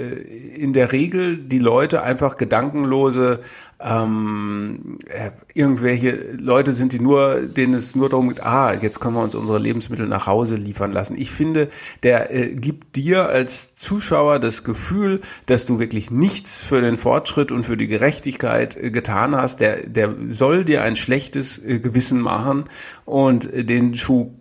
[0.55, 3.41] in der Regel die Leute einfach gedankenlose
[3.85, 9.15] ähm, äh, irgendwelche Leute sind, die nur, denen es nur darum geht, ah, jetzt können
[9.15, 11.15] wir uns unsere Lebensmittel nach Hause liefern lassen.
[11.17, 11.69] Ich finde,
[12.01, 17.51] der äh, gibt dir als Zuschauer das Gefühl, dass du wirklich nichts für den Fortschritt
[17.51, 19.59] und für die Gerechtigkeit äh, getan hast.
[19.59, 22.65] Der, der soll dir ein schlechtes äh, Gewissen machen
[23.05, 24.33] und äh, den Schuh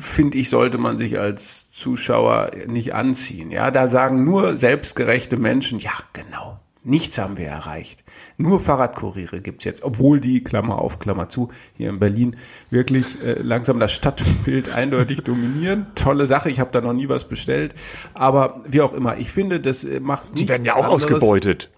[0.00, 3.50] finde ich, sollte man sich als Zuschauer nicht anziehen.
[3.50, 8.04] Ja, da sagen nur selbstgerechte Menschen, ja, genau, nichts haben wir erreicht.
[8.36, 12.36] Nur Fahrradkuriere gibt's jetzt, obwohl die, Klammer auf, Klammer zu, hier in Berlin
[12.70, 15.86] wirklich äh, langsam das Stadtbild eindeutig dominieren.
[15.94, 17.74] Tolle Sache, ich habe da noch nie was bestellt.
[18.14, 21.04] Aber wie auch immer, ich finde, das äh, macht Die werden ja auch anderes.
[21.04, 21.70] ausgebeutet.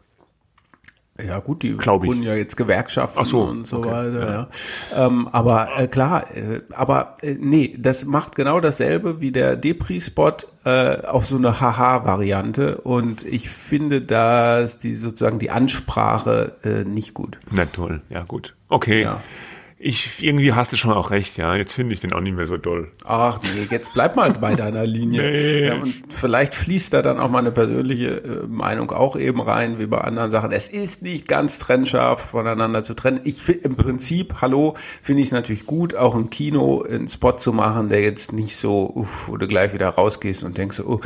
[1.26, 4.20] Ja gut, die wurden ja jetzt Gewerkschaften so, und so okay, weiter.
[4.20, 4.48] Ja.
[4.92, 5.06] ja.
[5.06, 10.37] Ähm, aber äh, klar, äh, aber äh, nee, das macht genau dasselbe wie der Depri-Spot
[10.64, 17.14] äh, auf so eine Haha-Variante und ich finde, dass die sozusagen die Ansprache äh, nicht
[17.14, 17.38] gut.
[17.50, 19.02] Na toll, ja gut, okay.
[19.02, 19.20] Ja.
[19.85, 21.57] Ich, irgendwie hast du schon auch recht, ja.
[21.57, 22.92] Jetzt finde ich den auch nicht mehr so doll.
[23.05, 25.23] Ach nee, jetzt bleib mal bei deiner Linie.
[25.33, 25.66] nee.
[25.66, 29.81] Ja, und vielleicht fließt da dann auch mal eine persönliche äh, Meinung auch eben rein,
[29.81, 30.53] wie bei anderen Sachen.
[30.53, 33.23] Es ist nicht ganz trennscharf voneinander zu trennen.
[33.25, 37.33] Ich finde im Prinzip, hallo, finde ich es natürlich gut, auch im Kino einen Spot
[37.33, 40.85] zu machen, der jetzt nicht so, uff, wo du gleich wieder rausgehst und denkst so,
[40.87, 41.01] oh,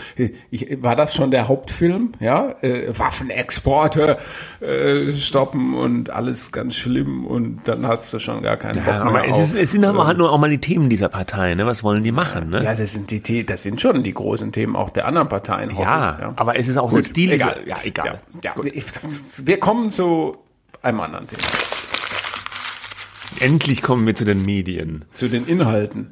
[0.50, 2.12] ich, war das schon der Hauptfilm?
[2.20, 4.18] Ja, äh, Waffenexporte
[4.60, 8.94] äh, stoppen und alles ganz schlimm und dann hast du schon gar keine keinen Bock
[8.94, 11.08] Ja, mehr aber es, ist, es sind aber halt nur auch mal die Themen dieser
[11.08, 11.66] Partei, ne?
[11.66, 12.62] Was wollen die machen, ne?
[12.62, 15.70] Ja, das sind die das sind schon die großen Themen auch der anderen Parteien.
[15.76, 17.32] Ja, ich, aber es ist auch Gut, der Stil.
[17.32, 17.60] egal.
[17.66, 18.18] Ja, egal.
[18.42, 18.70] Ja, ja,
[19.44, 20.36] wir kommen zu
[20.82, 21.42] einem anderen Thema.
[23.40, 25.04] Endlich kommen wir zu den Medien.
[25.14, 26.10] Zu den Inhalten.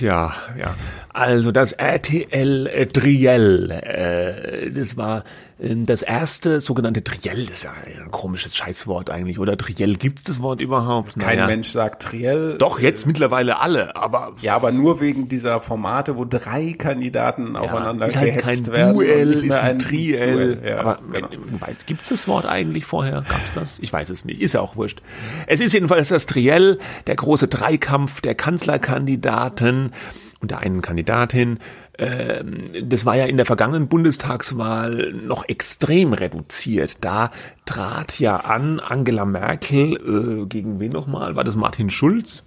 [0.00, 0.74] Ja, ja.
[1.12, 5.24] Also das RTL äh, Triell, äh, das war
[5.58, 10.42] das erste sogenannte Triell, das ist ja ein komisches Scheißwort eigentlich, oder Triell, gibt's das
[10.42, 11.18] Wort überhaupt?
[11.18, 11.46] Kein Naja.
[11.46, 12.58] Mensch sagt Triell.
[12.58, 18.04] Doch, jetzt mittlerweile alle, aber Ja, aber nur wegen dieser Formate, wo drei Kandidaten aufeinander
[18.04, 20.56] ist halt kein Duell, ist ein Triell.
[20.56, 20.62] Duell.
[20.62, 21.28] Ja, aber genau.
[21.86, 23.24] gibt's das Wort eigentlich vorher?
[23.26, 23.78] Gab's das?
[23.80, 24.42] Ich weiß es nicht.
[24.42, 25.00] Ist ja auch wurscht.
[25.46, 29.92] Es ist jedenfalls das Triell, der große Dreikampf der Kanzlerkandidaten
[30.46, 31.58] und der einen Kandidatin.
[31.98, 37.04] Ähm, das war ja in der vergangenen Bundestagswahl noch extrem reduziert.
[37.04, 37.32] Da
[37.64, 41.34] trat ja an Angela Merkel äh, gegen wen nochmal?
[41.34, 42.42] War das Martin Schulz?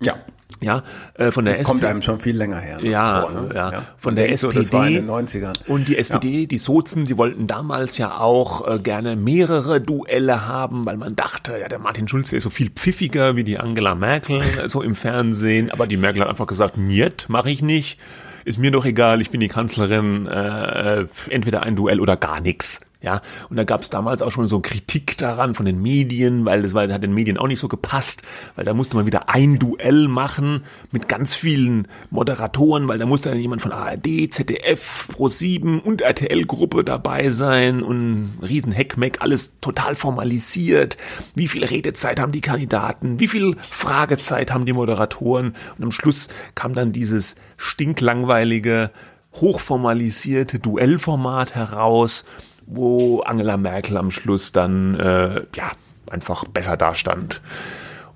[0.00, 0.16] ja.
[0.60, 0.82] Ja,
[1.14, 1.86] äh, von der Kommt SPD.
[1.86, 2.78] einem schon viel länger her.
[2.80, 2.88] ne?
[2.88, 3.50] Ja, Vor, ne?
[3.54, 4.64] ja, Man von der denkt so, SPD.
[4.64, 5.54] das war in den 90ern.
[5.66, 10.84] Und die SPD, die Sozen, die wollten damals ja auch äh, gerne mehrere Duelle haben,
[10.86, 14.42] weil man dachte, ja, der Martin Schulze ist so viel pfiffiger wie die Angela Merkel,
[14.68, 15.70] so im Fernsehen.
[15.70, 17.98] Aber die Merkel hat einfach gesagt, niet, mache ich nicht.
[18.44, 22.80] Ist mir doch egal, ich bin die Kanzlerin, äh, entweder ein Duell oder gar nichts.
[23.02, 26.62] Ja, und da gab es damals auch schon so Kritik daran von den Medien, weil
[26.62, 28.22] das weil, hat den Medien auch nicht so gepasst,
[28.54, 30.62] weil da musste man wieder ein Duell machen
[30.92, 36.84] mit ganz vielen Moderatoren, weil da musste dann jemand von ARD, ZDF, Pro7 und RTL-Gruppe
[36.84, 40.96] dabei sein und riesen Heckmeck, alles total formalisiert.
[41.34, 43.18] Wie viel Redezeit haben die Kandidaten?
[43.18, 45.56] Wie viel Fragezeit haben die Moderatoren?
[45.76, 48.92] Und am Schluss kam dann dieses stinklangweilige,
[49.34, 52.24] hochformalisierte Duellformat heraus,
[52.66, 55.72] wo Angela Merkel am Schluss dann äh, ja
[56.10, 57.40] einfach besser dastand.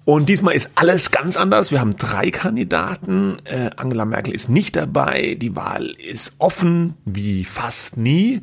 [0.04, 1.72] Und diesmal ist alles ganz anders.
[1.72, 3.38] Wir haben drei Kandidaten.
[3.44, 5.36] Äh, Angela Merkel ist nicht dabei.
[5.40, 8.40] Die Wahl ist offen wie fast nie.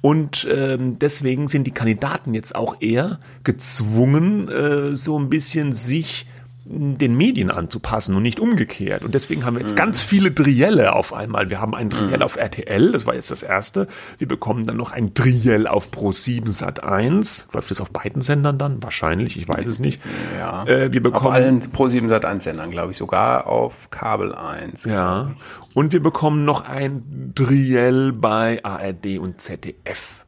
[0.00, 6.26] Und ähm, deswegen sind die Kandidaten jetzt auch eher gezwungen, äh, so ein bisschen sich
[6.68, 9.04] den Medien anzupassen und nicht umgekehrt.
[9.04, 11.48] Und deswegen haben wir jetzt ganz viele Trielle auf einmal.
[11.48, 13.86] Wir haben ein Triell auf RTL, das war jetzt das erste.
[14.18, 17.48] Wir bekommen dann noch ein Triell auf Pro7 Sat 1.
[17.52, 18.82] Läuft das auf beiden Sendern dann?
[18.82, 20.02] Wahrscheinlich, ich weiß es nicht.
[20.38, 20.64] Ja.
[20.66, 24.84] Äh, wir auf bekommen allen Pro7 Sat 1 Sendern, glaube ich, sogar auf Kabel 1.
[24.84, 25.32] ja.
[25.74, 30.25] Und wir bekommen noch ein Triell bei ARD und ZDF.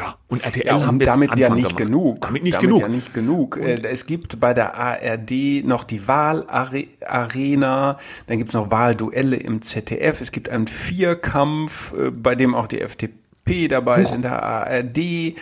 [0.00, 1.76] Ja, und RTL Ja, haben und jetzt damit ja nicht gemacht.
[1.76, 2.20] genug.
[2.22, 2.80] Damit nicht genug.
[2.80, 3.56] ja nicht genug.
[3.58, 9.60] Äh, Es gibt bei der ARD noch die Wahlarena, dann gibt es noch Wahlduelle im
[9.62, 14.42] ZDF, es gibt einen Vierkampf, äh, bei dem auch die FDP dabei ist in der
[14.42, 14.98] ARD.
[14.98, 15.34] Äh,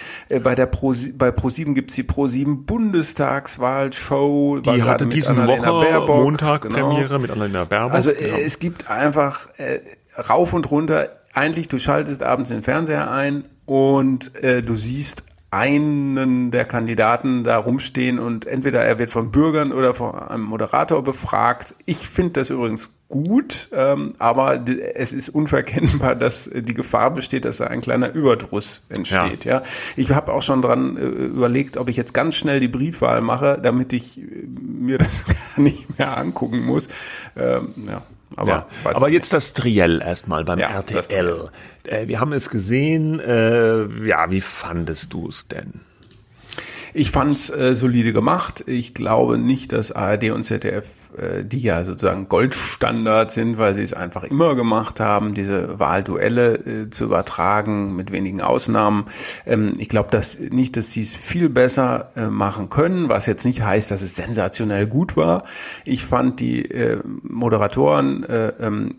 [0.43, 4.61] Bei der Pro, bei Pro7 gibt es die Pro7 Bundestagswahlshow.
[4.61, 6.89] Die hatte diesen Annalena Woche Baerbock, Montag genau.
[6.89, 7.93] Premiere mit Annalena Baerbock.
[7.95, 8.17] Also ja.
[8.39, 9.81] es gibt einfach äh,
[10.29, 11.11] rauf und runter.
[11.35, 17.59] Eigentlich, du schaltest abends den Fernseher ein und äh, du siehst einen der Kandidaten da
[17.59, 21.75] rumstehen und entweder er wird von Bürgern oder von einem Moderator befragt.
[21.85, 27.59] Ich finde das übrigens gut, ähm, aber es ist unverkennbar, dass die Gefahr besteht, dass
[27.59, 29.45] da ein kleiner Überdruss entsteht.
[29.45, 29.63] Ja,
[29.97, 33.59] ich habe auch schon dran äh, überlegt, ob ich jetzt ganz schnell die Briefwahl mache,
[33.63, 34.25] damit ich äh,
[34.61, 35.27] mir das
[35.57, 36.89] gar nicht mehr angucken muss.
[37.37, 38.03] Ähm, ja,
[38.37, 41.51] aber, Ja, weiß aber jetzt das Triell erstmal beim Ja, RTL.
[41.85, 43.21] Äh, wir haben es gesehen.
[43.21, 45.81] Äh, ja, wie fandest du es denn?
[46.95, 48.65] Ich fand's äh, solide gemacht.
[48.67, 50.87] Ich glaube nicht, dass ARD und ZDF,
[51.45, 56.91] die ja sozusagen Goldstandard sind, weil sie es einfach immer gemacht haben, diese Wahlduelle äh,
[56.91, 59.07] zu übertragen, mit wenigen Ausnahmen.
[59.47, 63.45] Ähm, ich glaube dass nicht, dass sie es viel besser äh, machen können, was jetzt
[63.45, 65.45] nicht heißt, dass es sensationell gut war.
[65.85, 68.97] Ich fand die äh, Moderatoren äh, ähm,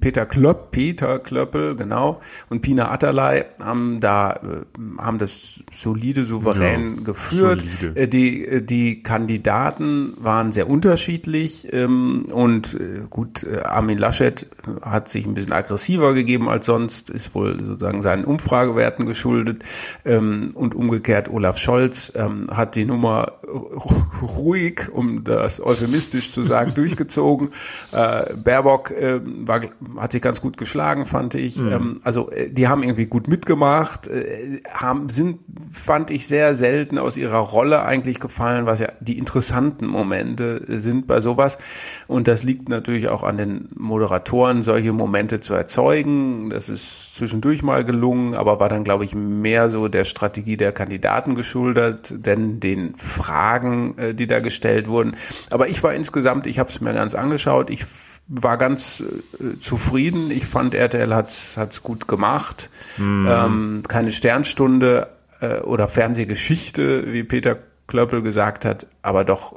[0.00, 7.04] Peter Klöpp, Peter Klöppel, genau, und Pina Atterlei haben da, äh, haben das solide, souverän
[7.04, 7.62] geführt.
[7.80, 8.00] solide.
[8.00, 12.76] Äh, Die, äh, die Kandidaten waren sehr unterschiedlich ähm, und
[13.10, 14.46] gut, Armin Laschet
[14.82, 19.62] hat sich ein bisschen aggressiver gegeben als sonst, ist wohl sozusagen seinen Umfragewerten geschuldet
[20.04, 26.42] ähm, und umgekehrt Olaf Scholz ähm, hat die Nummer ru- ruhig, um das euphemistisch zu
[26.42, 27.50] sagen, durchgezogen.
[27.92, 29.62] Äh, Baerbock äh, war,
[29.98, 31.58] hat sich ganz gut geschlagen, fand ich.
[31.58, 31.72] Mhm.
[31.72, 35.40] Ähm, also äh, die haben irgendwie gut mitgemacht, äh, haben sind,
[35.72, 41.06] fand ich sehr selten aus ihrer Rolle eigentlich gefallen, was ja die interessanten Momente sind
[41.06, 41.58] bei sowas.
[42.06, 46.50] Und das liegt natürlich auch an den Moderatoren, solche Momente zu erzeugen.
[46.50, 50.72] Das ist zwischendurch mal gelungen, aber war dann, glaube ich, mehr so der Strategie der
[50.72, 55.16] Kandidaten geschuldet, denn den Fragen, äh, die da gestellt wurden.
[55.50, 57.86] Aber ich war insgesamt, ich habe es mir ganz angeschaut, ich
[58.30, 59.02] war ganz
[59.38, 60.30] äh, zufrieden.
[60.30, 62.70] Ich fand, RTL hat's hat's gut gemacht.
[62.96, 63.26] Mhm.
[63.28, 65.08] Ähm, keine Sternstunde
[65.40, 67.58] äh, oder Fernsehgeschichte, wie Peter
[67.90, 69.56] Klöppel gesagt hat, aber doch äh,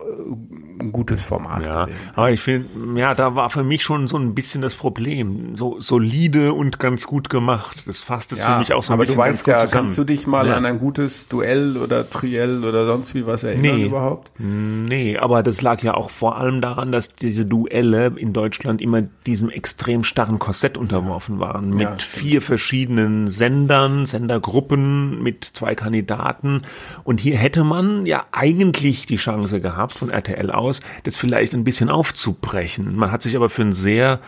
[0.82, 1.66] ein gutes Format.
[1.66, 5.56] Ja, aber ich finde, ja, da war für mich schon so ein bisschen das Problem.
[5.56, 7.84] So solide und ganz gut gemacht.
[7.86, 9.98] Das fasst es ja, für mich auch so ein bisschen Aber du weißt ja, kannst
[9.98, 10.58] du dich mal ja.
[10.58, 13.86] an ein gutes Duell oder Triell oder sonst wie was erinnern nee.
[13.86, 14.32] überhaupt?
[14.40, 19.04] Nee, aber das lag ja auch vor allem daran, dass diese Duelle in Deutschland immer
[19.28, 21.70] diesem extrem starren Korsett unterworfen waren.
[21.70, 26.64] Mit ja, vier verschiedenen Sendern, Sendergruppen, mit zwei Kandidaten.
[27.04, 31.64] Und hier hätte man ja eigentlich die Chance gehabt von RTL aus, das vielleicht ein
[31.64, 32.96] bisschen aufzubrechen.
[32.96, 34.20] Man hat sich aber für ein sehr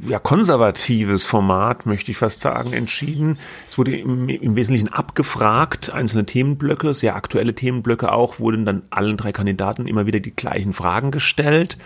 [0.00, 3.38] ja, konservatives Format, möchte ich fast sagen, entschieden.
[3.68, 9.16] Es wurde im, im, Wesentlichen abgefragt, einzelne Themenblöcke, sehr aktuelle Themenblöcke auch, wurden dann allen
[9.16, 11.76] drei Kandidaten immer wieder die gleichen Fragen gestellt.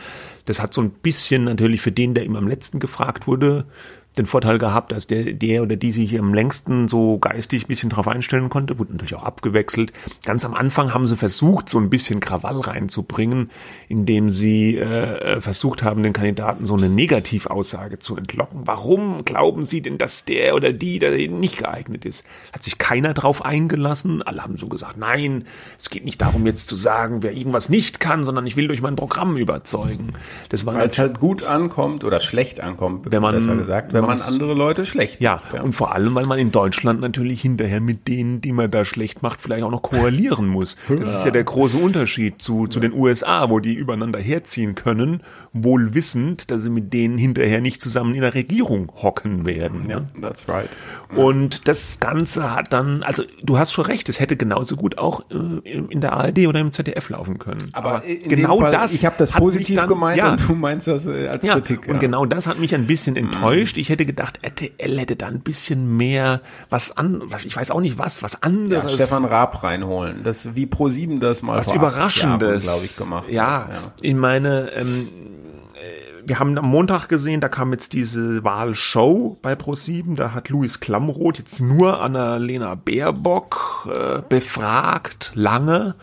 [0.44, 3.64] Das hat so ein bisschen natürlich für den, der immer am letzten gefragt wurde,
[4.18, 7.90] den Vorteil gehabt, dass der, der oder die sich am längsten so geistig ein bisschen
[7.90, 9.92] drauf einstellen konnte, wurde natürlich auch abgewechselt.
[10.24, 13.50] Ganz am Anfang haben sie versucht, so ein bisschen Krawall reinzubringen,
[13.88, 18.62] indem sie äh, versucht haben, den Kandidaten so eine Negativaussage zu entlocken.
[18.64, 22.24] Warum glauben sie denn, dass der oder die da nicht geeignet ist?
[22.52, 24.22] Hat sich keiner drauf eingelassen.
[24.22, 25.44] Alle haben so gesagt, nein,
[25.78, 28.80] es geht nicht darum jetzt zu sagen, wer irgendwas nicht kann, sondern ich will durch
[28.80, 30.14] mein Programm überzeugen.
[30.48, 34.05] Das war Weil es halt gut ankommt oder schlecht ankommt, wenn man, besser gesagt, wenn
[34.06, 35.42] man andere Leute schlecht ja.
[35.52, 38.84] Ja, und vor allem, weil man in Deutschland natürlich hinterher mit denen, die man da
[38.84, 40.76] schlecht macht, vielleicht auch noch koalieren muss.
[40.88, 45.22] Das ist ja der große Unterschied zu, zu den USA, wo die übereinander herziehen können,
[45.52, 49.86] wohl wissend, dass sie mit denen hinterher nicht zusammen in der Regierung hocken werden.
[49.88, 50.68] Ja, that's right.
[51.14, 55.22] Und das Ganze hat dann, also du hast schon recht, es hätte genauso gut auch
[55.30, 57.70] äh, in der ARD oder im ZDF laufen können.
[57.72, 58.92] Aber, Aber genau Fall, das.
[58.92, 61.86] Ich habe das positiv dann, gemeint ja, und du meinst das äh, als ja, Kritik.
[61.86, 61.92] Ja.
[61.92, 63.26] Und genau das hat mich ein bisschen mhm.
[63.26, 63.76] enttäuscht.
[63.78, 66.40] Ich hätte gedacht, RTL hätte da ein bisschen mehr
[66.70, 68.90] was an, ich weiß auch nicht was, was anderes.
[68.90, 70.22] Ja, Stefan Raab reinholen.
[70.24, 73.30] Das wie Pro 7 das mal was Überraschendes, glaube ich, gemacht.
[73.30, 73.92] Ja, hat, ja.
[74.00, 75.08] ich meine, ähm,
[76.26, 80.80] wir haben am Montag gesehen, da kam jetzt diese Wahlshow bei Pro7, da hat Louis
[80.80, 85.94] Klamroth jetzt nur Annalena Baerbock äh, befragt, lange.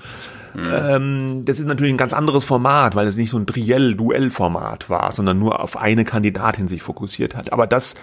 [0.53, 0.71] Mhm.
[0.71, 5.11] Ähm, das ist natürlich ein ganz anderes Format, weil es nicht so ein Triell-Duell-Format war,
[5.11, 7.51] sondern nur auf eine Kandidatin sich fokussiert hat.
[7.51, 7.95] Aber das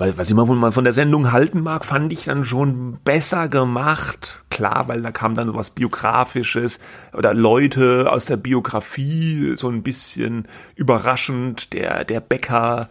[0.00, 4.42] weil was immer man von der Sendung halten mag, fand ich dann schon besser gemacht.
[4.48, 6.80] Klar, weil da kam dann so was Biografisches
[7.12, 12.88] oder Leute aus der Biografie, so ein bisschen überraschend, der, der Bäcker,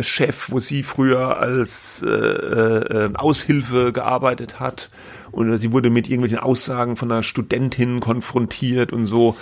[0.00, 4.90] Chef, wo sie früher als äh, äh, Aushilfe gearbeitet hat.
[5.30, 9.36] Und sie wurde mit irgendwelchen Aussagen von einer Studentin konfrontiert und so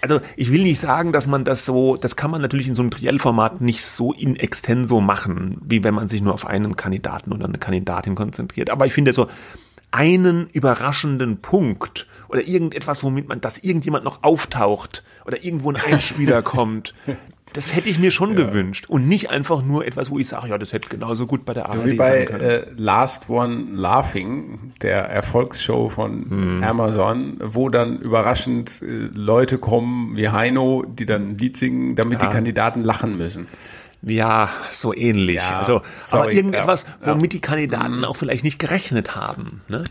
[0.00, 2.82] also ich will nicht sagen, dass man das so, das kann man natürlich in so
[2.82, 7.32] einem Triell-Format nicht so in extenso machen, wie wenn man sich nur auf einen Kandidaten
[7.32, 8.70] oder eine Kandidatin konzentriert.
[8.70, 9.28] Aber ich finde so
[9.90, 16.42] einen überraschenden Punkt oder irgendetwas, womit man, dass irgendjemand noch auftaucht oder irgendwo ein Einspieler
[16.42, 16.94] kommt,
[17.52, 18.46] das hätte ich mir schon ja.
[18.46, 21.54] gewünscht und nicht einfach nur etwas, wo ich sage, ja, das hätte genauso gut bei
[21.54, 26.62] der ARD so wie bei äh, Last One Laughing, der Erfolgsshow von hm.
[26.62, 32.20] Amazon, wo dann überraschend äh, Leute kommen wie Heino, die dann ein Lied singen, damit
[32.20, 32.28] ja.
[32.28, 33.48] die Kandidaten lachen müssen.
[34.02, 35.36] Ja, so ähnlich.
[35.36, 38.04] Ja, also, sorry, aber irgendetwas, womit die Kandidaten mhm.
[38.04, 39.60] auch vielleicht nicht gerechnet haben.
[39.68, 39.84] Ne?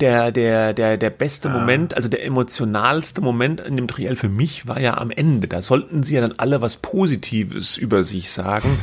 [0.00, 1.52] Der, der, der, der beste ah.
[1.52, 5.48] Moment, also der emotionalste Moment in dem Triell für mich war ja am Ende.
[5.48, 8.78] Da sollten sie ja dann alle was Positives über sich sagen.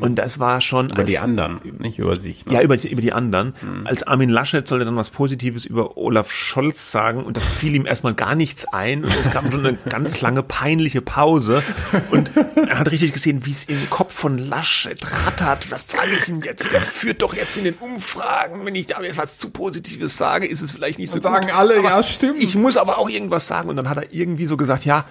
[0.00, 0.90] Und das war schon.
[0.90, 2.46] Über als, die anderen, nicht über sich.
[2.46, 2.54] Ne?
[2.54, 3.54] Ja, über, über die anderen.
[3.60, 3.86] Mhm.
[3.86, 7.86] Als Armin Laschet sollte dann was Positives über Olaf Scholz sagen und da fiel ihm
[7.86, 11.62] erstmal gar nichts ein und es gab schon eine ganz lange peinliche Pause
[12.10, 15.70] und er hat richtig gesehen, wie es im Kopf von Laschet rattert.
[15.70, 16.72] Was sage ich ihm jetzt?
[16.72, 18.64] Der führt doch jetzt in den Umfragen.
[18.64, 21.78] Wenn ich da etwas zu Positives sage, ist es vielleicht nicht so und sagen alle,
[21.78, 22.42] aber ja, stimmt.
[22.42, 25.04] Ich muss aber auch irgendwas sagen und dann hat er irgendwie so gesagt, ja,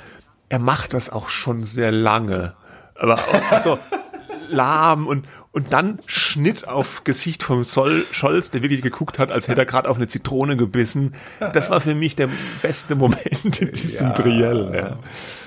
[0.49, 2.53] er macht das auch schon sehr lange.
[2.95, 3.79] Aber auch so,
[4.53, 9.47] lahm und, und dann Schnitt auf Gesicht vom Sol Scholz, der wirklich geguckt hat, als
[9.47, 11.13] hätte er gerade auf eine Zitrone gebissen.
[11.39, 12.29] Das war für mich der
[12.61, 14.71] beste Moment in diesem ja, Triell.
[14.73, 14.97] Ja.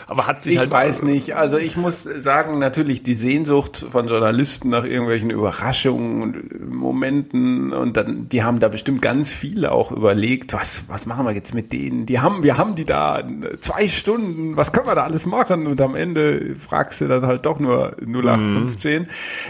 [0.09, 1.35] Aber hat sich ich halt weiß nicht.
[1.35, 7.73] Also ich muss sagen, natürlich die Sehnsucht von Journalisten nach irgendwelchen Überraschungen und äh, Momenten
[7.73, 11.55] und dann, die haben da bestimmt ganz viele auch überlegt, was, was machen wir jetzt
[11.55, 12.07] mit denen?
[12.07, 13.27] Die haben, wir haben die da
[13.61, 15.67] zwei Stunden, was können wir da alles machen?
[15.67, 19.03] Und am Ende fragst du dann halt doch nur 0815.
[19.03, 19.09] Mhm.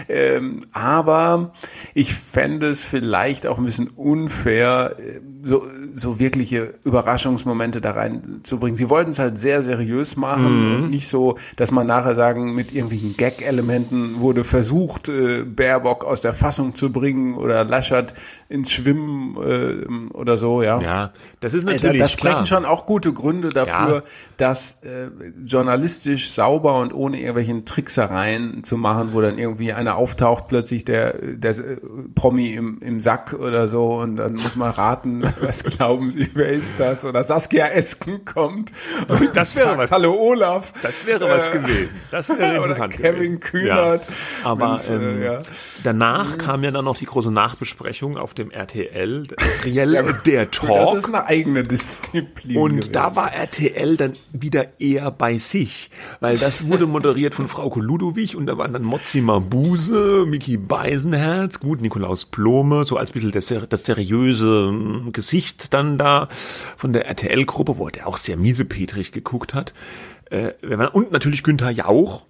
[0.09, 1.53] Ähm, aber
[1.93, 8.75] ich fände es vielleicht auch ein bisschen unfair, äh, so, so wirkliche Überraschungsmomente da reinzubringen.
[8.75, 10.46] Sie wollten es halt sehr seriös machen mhm.
[10.47, 16.21] Und nicht so, dass man nachher sagen, mit irgendwelchen Gag-Elementen wurde versucht, äh, Baerbock aus
[16.21, 18.13] der Fassung zu bringen oder Laschet
[18.49, 20.79] ins Schwimmen äh, oder so, ja.
[20.81, 24.03] Ja, das ist natürlich äh, da, da sprechen schon auch gute Gründe dafür, ja.
[24.37, 25.09] das äh,
[25.45, 31.13] journalistisch sauber und ohne irgendwelchen Tricksereien zu machen, wo dann irgendwie einer auftaucht, plötzlich der,
[31.13, 31.77] der äh,
[32.15, 36.49] Promi im, im Sack oder so und dann muss man raten, was glauben Sie, wer
[36.49, 37.03] ist das?
[37.03, 38.71] Oder Saskia Esken kommt
[39.07, 39.91] und das wäre was.
[39.91, 40.73] Hallo Olaf.
[40.81, 41.99] Das wäre was äh, gewesen.
[42.11, 43.39] Das wäre interessant Kevin gewesen.
[43.39, 44.05] Kühnert.
[44.05, 44.11] Ja.
[44.43, 45.41] Aber Mensch, ähm, ja.
[45.83, 50.67] danach kam ja dann noch die große Nachbesprechung auf dem RTL, RTL ja, der Talk.
[50.97, 52.57] Das ist eine eigene Disziplin.
[52.57, 52.91] Und gewesen.
[52.93, 58.35] da war RTL dann wieder eher bei sich, weil das wurde moderiert von Frau Ludowig
[58.35, 63.53] und da waren dann Mozzi Mabuse, Mickey Beisenherz, gut, Nikolaus Blome, so als bisschen das,
[63.69, 66.27] das seriöse hm, Gesicht dann da
[66.77, 69.73] von der RTL-Gruppe, wo der auch sehr miesepetrig geguckt hat.
[70.29, 70.53] Äh,
[70.93, 72.25] und natürlich Günther Jauch,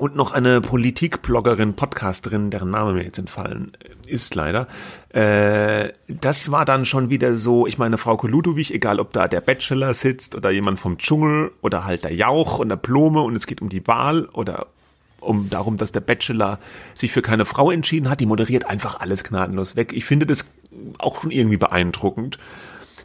[0.00, 3.72] und noch eine Politikbloggerin, Podcasterin, deren Name mir jetzt entfallen
[4.06, 4.66] ist leider.
[5.10, 9.42] Äh, das war dann schon wieder so, ich meine, Frau Ludowig, egal ob da der
[9.42, 13.46] Bachelor sitzt oder jemand vom Dschungel oder halt der Jauch und der Blume und es
[13.46, 14.68] geht um die Wahl oder
[15.20, 16.58] um darum, dass der Bachelor
[16.94, 19.92] sich für keine Frau entschieden hat, die moderiert einfach alles gnadenlos weg.
[19.92, 20.46] Ich finde das
[20.96, 22.38] auch schon irgendwie beeindruckend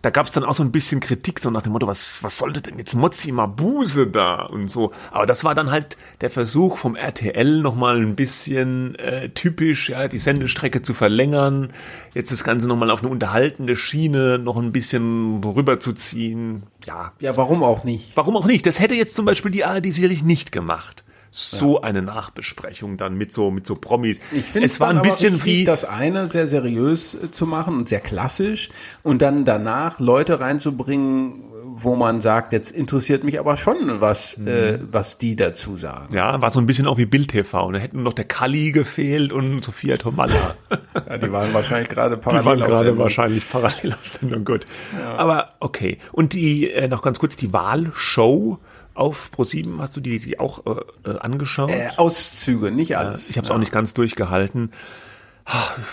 [0.05, 2.37] da gab es dann auch so ein bisschen Kritik, so nach dem Motto, was, was
[2.37, 4.91] sollte denn jetzt Mozzi Mabuse da und so.
[5.09, 10.07] Aber das war dann halt der Versuch vom RTL nochmal ein bisschen äh, typisch, ja,
[10.07, 11.73] die Sendestrecke zu verlängern,
[12.13, 16.61] jetzt das Ganze nochmal auf eine unterhaltende Schiene noch ein bisschen rüberzuziehen.
[16.85, 17.13] Ja.
[17.19, 18.15] Ja, warum auch nicht?
[18.15, 18.67] Warum auch nicht?
[18.67, 21.04] Das hätte jetzt zum Beispiel die ARD sicherlich nicht gemacht
[21.35, 21.83] so ja.
[21.83, 24.21] eine Nachbesprechung dann mit so mit so Promis.
[24.31, 27.89] Ich finde es war ein bisschen wie das eine sehr seriös äh, zu machen und
[27.89, 28.69] sehr klassisch
[29.03, 31.43] und dann danach Leute reinzubringen,
[31.77, 34.47] wo man sagt, jetzt interessiert mich aber schon, was, mhm.
[34.47, 36.15] äh, was die dazu sagen.
[36.15, 37.71] Ja, war so ein bisschen auch wie Bild TV.
[37.73, 40.55] Da hätten noch der Kalli gefehlt und Sophia Tomalla.
[41.09, 42.43] ja, die waren wahrscheinlich gerade parallel.
[42.43, 44.65] Die waren gerade wahrscheinlich parallel auf Sendung, gut.
[44.97, 45.15] Ja.
[45.17, 45.97] Aber okay.
[46.13, 48.59] Und die, äh, noch ganz kurz, die Wahlshow
[48.95, 51.69] auf Pro7 hast du die, die auch äh, äh angeschaut?
[51.69, 53.27] Äh, Auszüge, nicht alles.
[53.27, 53.55] Ja, ich habe es ja.
[53.55, 54.71] auch nicht ganz durchgehalten.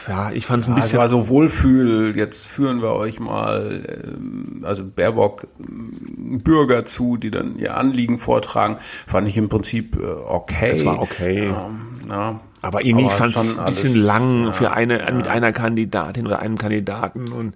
[0.08, 0.96] Ja, ich fand es ein ja, bisschen.
[0.96, 7.18] Es war so Wohlfühl, jetzt führen wir euch mal, ähm, also Baerbock ähm, Bürger zu,
[7.18, 10.70] die dann ihr Anliegen vortragen, fand ich im Prinzip äh, okay.
[10.70, 11.48] Es war okay.
[11.48, 12.40] Ähm, ja.
[12.62, 16.56] Aber irgendwie fand es ein bisschen lang ja, für eine, mit einer Kandidatin oder einem
[16.56, 17.54] Kandidaten und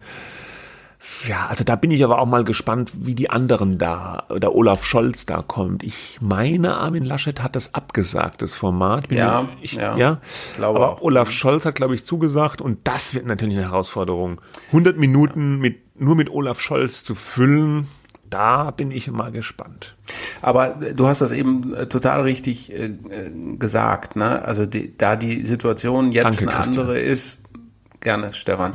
[1.27, 4.85] ja, also da bin ich aber auch mal gespannt, wie die anderen da oder Olaf
[4.85, 5.83] Scholz da kommt.
[5.83, 9.09] Ich meine, Armin Laschet hat das abgesagt, das Format.
[9.09, 10.21] Bin ja, ich, ja, ja.
[10.57, 11.01] Glaube aber auch.
[11.01, 14.41] Olaf Scholz hat, glaube ich, zugesagt und das wird natürlich eine Herausforderung.
[14.69, 17.89] 100 Minuten mit, nur mit Olaf Scholz zu füllen,
[18.31, 19.97] da bin ich mal gespannt.
[20.43, 22.91] Aber du hast das eben äh, total richtig äh,
[23.59, 24.43] gesagt, ne?
[24.45, 26.87] Also die, da die Situation jetzt Danke, eine Christian.
[26.87, 27.43] andere ist,
[28.07, 28.71] Gerne, Stefan.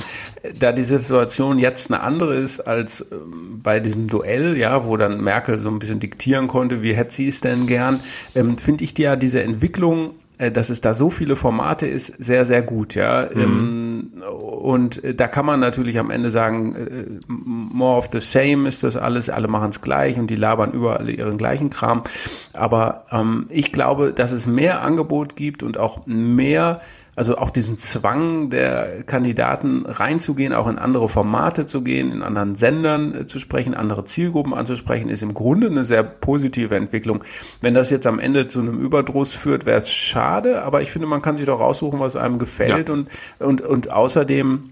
[0.60, 5.24] Da die Situation jetzt eine andere ist als ähm, bei diesem Duell, ja, wo dann
[5.24, 8.02] Merkel so ein bisschen diktieren konnte, wie hätte sie es denn gern,
[8.36, 12.44] ähm, finde ich ja diese Entwicklung äh, dass es da so viele Formate ist, sehr,
[12.44, 13.30] sehr gut, ja.
[13.34, 13.41] Mhm.
[13.41, 18.67] Ähm, und äh, da kann man natürlich am Ende sagen, äh, more of the same
[18.67, 22.04] ist das alles, alle machen es gleich und die labern überall ihren gleichen Kram.
[22.52, 26.82] Aber ähm, ich glaube, dass es mehr Angebot gibt und auch mehr
[27.15, 32.56] also auch diesen Zwang der Kandidaten reinzugehen, auch in andere Formate zu gehen, in anderen
[32.56, 37.24] Sendern äh, zu sprechen, andere Zielgruppen anzusprechen, ist im Grunde eine sehr positive Entwicklung.
[37.62, 41.08] Wenn das jetzt am Ende zu einem Überdruss führt, wäre es schade, aber ich finde,
[41.08, 42.93] man kann sich doch raussuchen, was einem gefällt ja.
[42.93, 44.71] und, und, und außerdem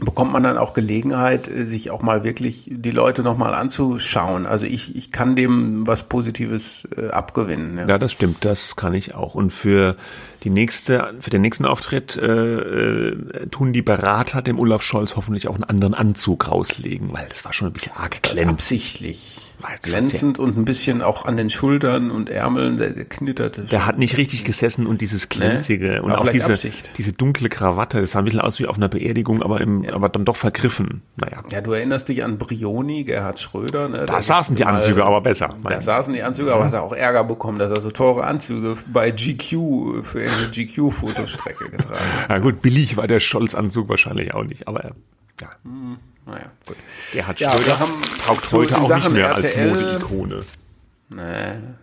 [0.00, 4.46] bekommt man dann auch Gelegenheit, äh, sich auch mal wirklich die Leute nochmal anzuschauen.
[4.46, 7.78] Also ich, ich kann dem was Positives äh, abgewinnen.
[7.78, 7.86] Ja.
[7.86, 7.98] ja.
[7.98, 9.34] das stimmt, das kann ich auch.
[9.34, 9.96] Und für
[10.44, 15.48] die nächste, für den nächsten Auftritt äh, äh, tun die Berater dem Olaf Scholz hoffentlich
[15.48, 18.50] auch einen anderen Anzug rauslegen, weil das war schon ein bisschen arg klemmt.
[18.50, 19.40] Absichtlich.
[19.82, 23.62] glänzend und ein bisschen auch an den Schultern und Ärmeln, der, der knitterte.
[23.62, 26.92] Der hat nicht richtig gesessen und dieses glänzige Nee, und auch diese, Absicht.
[26.96, 30.08] diese dunkle Krawatte, das sah ein bisschen aus wie auf einer Beerdigung, aber im, aber
[30.08, 31.02] dann doch vergriffen.
[31.16, 31.42] Naja.
[31.50, 33.88] Ja, du erinnerst dich an Brioni, Gerhard Schröder.
[33.88, 33.98] Ne?
[33.98, 35.56] Da Der saßen die mal- Anzüge aber besser.
[35.64, 38.76] Da saßen die Anzüge, aber hat er auch Ärger bekommen, dass er so teure Anzüge
[38.92, 42.00] bei GQ für eine GQ-Fotostrecke getragen.
[42.28, 45.50] Ja gut, billig war der Scholz-Anzug wahrscheinlich auch nicht, aber ja.
[46.26, 46.76] Naja, gut.
[47.12, 47.92] Gerhard Ja, Schröder wir haben
[48.26, 50.40] taugt so heute in auch nicht Sachen mehr als RTL Modeikone.
[51.10, 51.22] Nee,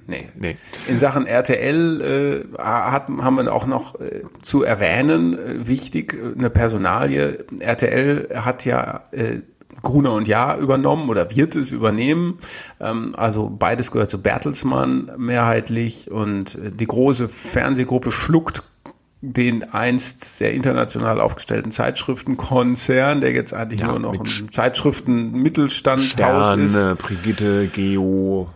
[0.05, 0.29] nee.
[0.35, 0.57] Nee.
[0.87, 6.37] In Sachen RTL äh, hat, haben wir auch noch äh, zu erwähnen, äh, wichtig, äh,
[6.37, 7.45] eine Personalie.
[7.59, 9.39] RTL hat ja äh,
[9.81, 12.39] Gruner und Jahr übernommen oder wird es übernehmen.
[12.79, 18.63] Ähm, also beides gehört zu Bertelsmann mehrheitlich und äh, die große Fernsehgruppe schluckt
[19.21, 26.71] den einst sehr international aufgestellten Zeitschriftenkonzern, der jetzt eigentlich Ja, nur noch ein Zeitschriftenmittelstandhaus ist.
[26.71, 28.49] Sterne, Brigitte, Geo.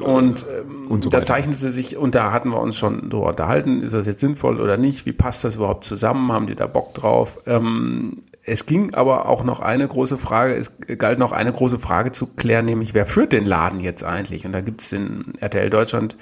[0.00, 3.82] Und, ähm, Und so da zeichnete sich, und da hatten wir uns schon darüber unterhalten,
[3.82, 5.06] ist das jetzt sinnvoll oder nicht?
[5.06, 6.32] Wie passt das überhaupt zusammen?
[6.32, 7.38] Haben die da Bock drauf?
[7.46, 12.12] Ähm, es ging aber auch noch eine große Frage, es galt noch eine große Frage
[12.12, 14.44] zu klären, nämlich wer führt den Laden jetzt eigentlich?
[14.44, 16.16] Und da gibt es den RTL Deutschland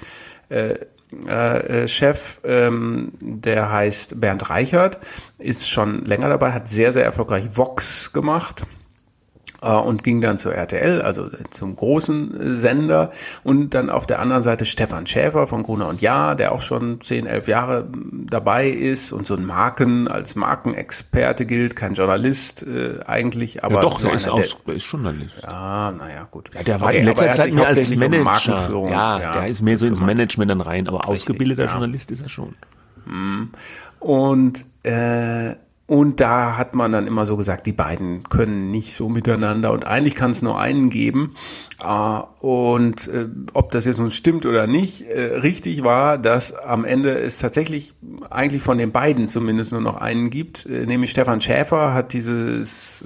[0.49, 0.75] äh,
[1.27, 4.99] äh, Chef, ähm, der heißt Bernd Reichert,
[5.39, 8.65] ist schon länger dabei, hat sehr, sehr erfolgreich Vox gemacht
[9.69, 13.11] und ging dann zur RTL, also zum großen äh, Sender.
[13.43, 16.99] Und dann auf der anderen Seite Stefan Schäfer von Gruner und Jahr, der auch schon
[17.01, 22.63] 10, 11 Jahre m, dabei ist und so ein Marken als Markenexperte gilt, kein Journalist
[22.63, 25.47] äh, eigentlich, aber Ja doch, so der ist, aus, der ist Journalist.
[25.47, 26.49] Ah, naja, gut.
[26.55, 28.23] Ja, der war Okay, in letzter er Zeit mehr als um Manager.
[28.23, 30.01] Markenführung, ja, der ist mehr so ins.
[30.01, 31.71] Management dann rein, aber ausgebildeter ja.
[31.71, 32.55] Journalist ist er schon.
[33.99, 35.55] Und, äh,
[35.91, 39.85] und da hat man dann immer so gesagt, die beiden können nicht so miteinander und
[39.85, 41.35] eigentlich kann es nur einen geben.
[41.83, 46.85] Äh, und äh, ob das jetzt nun stimmt oder nicht, äh, richtig war, dass am
[46.85, 47.93] Ende es tatsächlich
[48.29, 53.03] eigentlich von den beiden zumindest nur noch einen gibt, äh, nämlich Stefan Schäfer hat dieses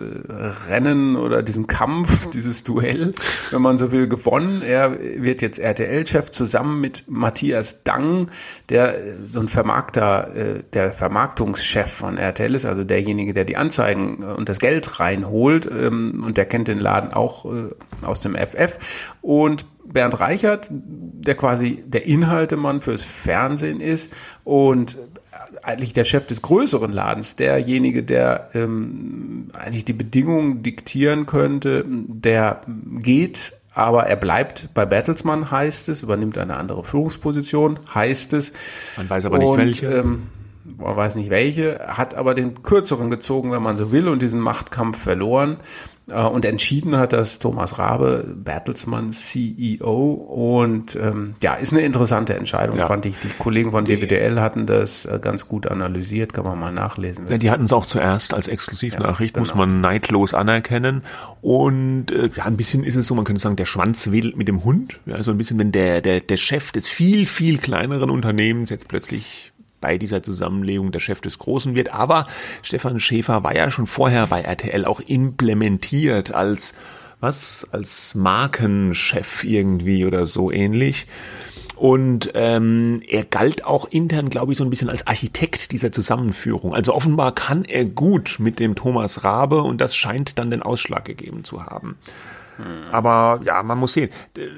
[0.69, 3.13] Rennen oder diesen Kampf, dieses Duell,
[3.49, 4.61] wenn man so will, gewonnen.
[4.61, 8.29] Er wird jetzt RTL-Chef zusammen mit Matthias Dang,
[8.69, 8.95] der
[9.31, 10.29] so ein Vermarkter,
[10.73, 15.65] der Vermarktungschef von RTL ist, also derjenige, der die Anzeigen äh, und das Geld reinholt
[15.65, 17.69] ähm, und der kennt den Laden auch äh,
[18.05, 18.77] aus dem FF.
[19.21, 24.11] Und Bernd Reichert, der quasi der Inhaltemann fürs Fernsehen ist
[24.43, 24.97] und
[25.63, 32.61] eigentlich der Chef des größeren Ladens, derjenige, der ähm, eigentlich die Bedingungen diktieren könnte, der
[32.67, 38.53] geht, aber er bleibt bei Bertelsmann, heißt es, übernimmt eine andere Führungsposition, heißt es.
[38.97, 39.87] Man weiß aber nicht, Und, welche.
[39.87, 40.23] Ähm,
[40.77, 44.39] man weiß nicht welche, hat aber den kürzeren gezogen, wenn man so will, und diesen
[44.39, 45.57] Machtkampf verloren.
[46.09, 50.11] Äh, Und entschieden hat das Thomas Rabe, Bertelsmann CEO.
[50.13, 52.87] Und ähm, ja, ist eine interessante Entscheidung, Ja.
[52.87, 53.15] fand ich.
[53.23, 57.25] Die Kollegen von DWDL hatten das äh, ganz gut analysiert, kann man mal nachlesen.
[57.27, 59.65] Ja, die hatten es auch zuerst als Exklusivnachricht, Ja, muss genau.
[59.65, 61.01] man neidlos anerkennen.
[61.41, 64.47] Und äh, ja, ein bisschen ist es so, man könnte sagen, der Schwanz wedelt mit
[64.47, 64.99] dem Hund.
[65.05, 68.87] Ja, so ein bisschen, wenn der, der, der Chef des viel, viel kleineren Unternehmens jetzt
[68.87, 69.51] plötzlich
[69.85, 71.93] bei dieser Zusammenlegung der Chef des Großen wird.
[71.93, 72.25] Aber
[72.63, 76.73] Stefan Schäfer war ja schon vorher bei RTL auch implementiert als
[77.19, 81.05] was als Markenchef irgendwie oder so ähnlich.
[81.75, 86.73] Und ähm, er galt auch intern, glaube ich, so ein bisschen als Architekt dieser Zusammenführung.
[86.73, 91.05] Also offenbar kann er gut mit dem Thomas Rabe und das scheint dann den Ausschlag
[91.05, 91.95] gegeben zu haben.
[92.91, 94.09] Aber ja, man muss sehen.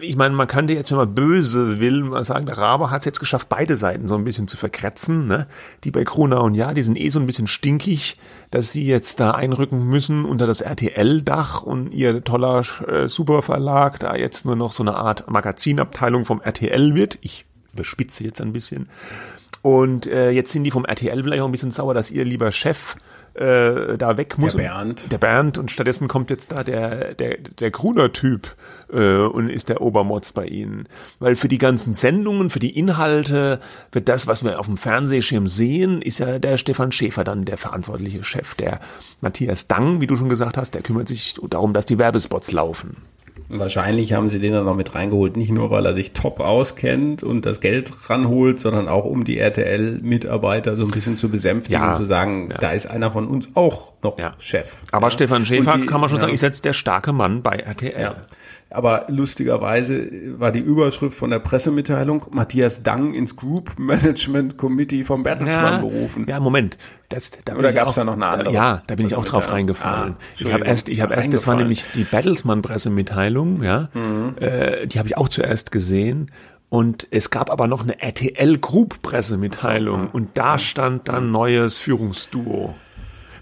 [0.02, 3.06] Ich meine, man könnte jetzt, wenn man böse will, mal sagen, der Rabe hat es
[3.06, 5.28] jetzt geschafft, beide Seiten so ein bisschen zu verkratzen.
[5.28, 5.48] Ne?
[5.84, 8.18] Die bei Krona und Ja, die sind eh so ein bisschen stinkig,
[8.52, 14.16] dass sie jetzt da einrücken müssen unter das RTL-Dach und ihr toller äh, Superverlag da
[14.16, 17.18] jetzt nur noch so eine Art Magazinabteilung vom RTL wird.
[17.22, 18.90] Ich überspitze jetzt ein bisschen.
[19.62, 22.52] Und äh, jetzt sind die vom RTL vielleicht auch ein bisschen sauer, dass ihr lieber
[22.52, 22.96] Chef
[23.38, 24.54] äh, da weg muss.
[24.54, 25.12] Der Bernd.
[25.12, 28.56] Der Bernd und stattdessen kommt jetzt da der, der, der Gruner-Typ
[28.92, 30.88] äh, und ist der Obermotz bei ihnen.
[31.20, 33.60] Weil für die ganzen Sendungen, für die Inhalte,
[33.92, 37.58] für das, was wir auf dem Fernsehschirm sehen, ist ja der Stefan Schäfer dann der
[37.58, 38.56] verantwortliche Chef.
[38.56, 38.80] Der
[39.22, 42.98] Matthias Dang, wie du schon gesagt hast, der kümmert sich darum, dass die Werbespots laufen.
[43.50, 47.24] Wahrscheinlich haben sie den dann noch mit reingeholt, nicht nur, weil er sich top auskennt
[47.24, 51.90] und das Geld ranholt, sondern auch um die RTL-Mitarbeiter so ein bisschen zu besänftigen Ja,
[51.92, 52.58] und zu sagen, ja.
[52.58, 54.34] da ist einer von uns auch noch Ja.
[54.40, 54.68] Chef.
[54.92, 55.10] Aber.
[55.12, 58.16] Stefan Schäfer, die- kann man schon sagen, ist jetzt der starke Mann bei RTL.
[58.70, 65.24] Aber lustigerweise war die Überschrift von der Pressemitteilung Matthias Dang ins Group Management Committee vom
[65.24, 66.26] Bertelsmann ja, berufen.
[66.28, 66.78] Ja, Moment.
[67.10, 68.52] Das, da Oder gab's auch- da noch eine andere?
[68.54, 70.16] Ja, da bin ich auch drauf reingefallen.
[70.20, 73.88] Ah, ich habe erst, ich habe erst, das war nämlich die Bertelsmann Pressemitteilung, ja.
[73.94, 74.36] Mhm.
[74.40, 76.32] Äh, die habe ich auch zuerst gesehen.
[76.70, 82.76] Und es gab aber noch eine RTL Group Pressemitteilung und da stand dann neues Führungsduo.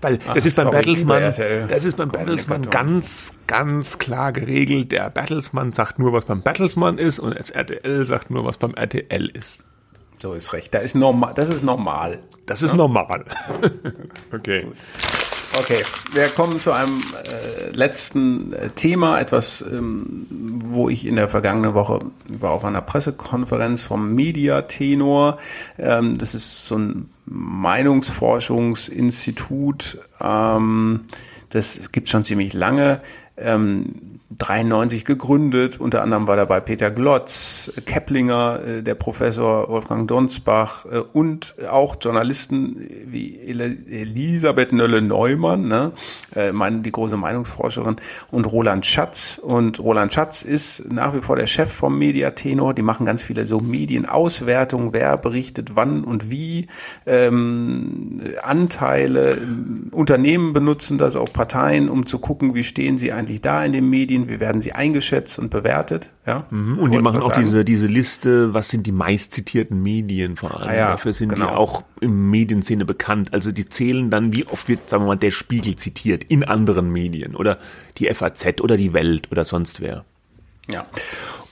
[0.06, 2.70] Weil das ist beim sorry, RTL das ist beim Kommunikatoren.
[2.70, 4.92] ganz, ganz klar geregelt.
[4.92, 8.76] Der Bertelsmann sagt nur, was beim Bertelsmann ist und das RTL sagt nur, was beim
[8.76, 9.64] RTL ist.
[10.20, 10.72] So ist recht.
[10.76, 12.20] Da ist normal, das ist normal.
[12.46, 13.26] Das ist normal.
[14.32, 14.68] okay.
[15.58, 21.30] Okay, wir kommen zu einem äh, letzten äh, Thema, etwas, ähm, wo ich in der
[21.30, 25.38] vergangenen Woche war auf einer Pressekonferenz vom Mediatenor.
[25.78, 30.00] Ähm, das ist so ein Meinungsforschungsinstitut.
[30.20, 31.06] Ähm,
[31.50, 33.00] das gibt schon ziemlich lange.
[33.38, 40.86] Ähm, 93 gegründet, unter anderem war dabei Peter Glotz, Keplinger, äh, der Professor Wolfgang Donsbach
[40.86, 45.92] äh, und auch Journalisten wie Elisabeth Nölle-Neumann, ne?
[46.34, 46.52] äh,
[46.82, 47.98] die große Meinungsforscherin,
[48.32, 49.40] und Roland Schatz.
[49.42, 52.74] Und Roland Schatz ist nach wie vor der Chef vom Mediatenor.
[52.74, 56.68] Die machen ganz viele so Medienauswertungen, wer berichtet wann und wie,
[57.06, 59.38] ähm, Anteile,
[59.92, 63.90] Unternehmen benutzen das, auch Parteien, um zu gucken, wie stehen sie eigentlich da in den
[63.90, 66.10] Medien, wie werden sie eingeschätzt und bewertet.
[66.26, 66.46] Ja?
[66.50, 66.80] Mhm.
[66.80, 67.44] Und die machen auch sagen?
[67.44, 70.70] diese, diese Liste, was sind die meistzitierten Medien vor allem.
[70.70, 71.48] Ah ja, Dafür sind genau.
[71.48, 73.34] die auch im Medienszene bekannt.
[73.34, 76.92] Also die zählen dann, wie oft wird, sagen wir mal, der Spiegel zitiert in anderen
[76.92, 77.58] Medien oder
[77.98, 80.06] die FAZ oder die Welt oder sonst wer.
[80.68, 80.86] Ja.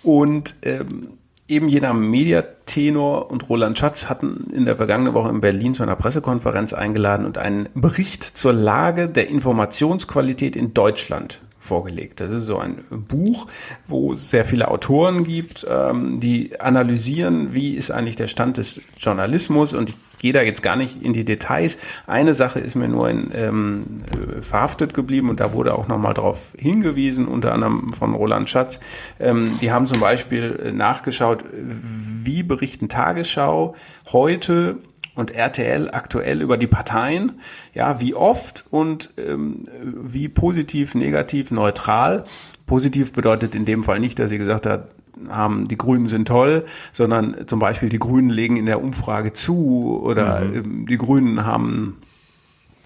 [0.02, 1.10] Und ähm,
[1.48, 5.96] eben jener Mediatenor und Roland Schatz hatten in der vergangenen Woche in Berlin zu einer
[5.96, 12.20] Pressekonferenz eingeladen und einen Bericht zur Lage der Informationsqualität in Deutschland vorgelegt.
[12.20, 13.48] Das ist so ein Buch,
[13.88, 18.82] wo es sehr viele Autoren gibt, ähm, die analysieren, wie ist eigentlich der Stand des
[18.98, 21.78] Journalismus und ich gehe da jetzt gar nicht in die Details.
[22.08, 26.14] Eine Sache ist mir nur in, ähm, äh, verhaftet geblieben und da wurde auch nochmal
[26.14, 28.80] darauf hingewiesen, unter anderem von Roland Schatz.
[29.20, 33.76] Ähm, die haben zum Beispiel äh, nachgeschaut, wie berichten Tagesschau
[34.12, 34.78] heute
[35.16, 37.34] und RTL aktuell über die Parteien,
[37.74, 42.26] ja, wie oft und ähm, wie positiv, negativ, neutral.
[42.66, 44.90] Positiv bedeutet in dem Fall nicht, dass sie gesagt hat,
[45.30, 50.02] haben, die Grünen sind toll, sondern zum Beispiel die Grünen legen in der Umfrage zu
[50.04, 51.98] oder ähm, die Grünen haben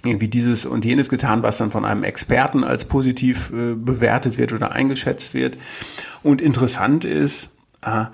[0.04, 4.54] irgendwie dieses und jenes getan, was dann von einem Experten als positiv äh, bewertet wird
[4.54, 5.58] oder eingeschätzt wird.
[6.24, 8.06] Und interessant ist, äh,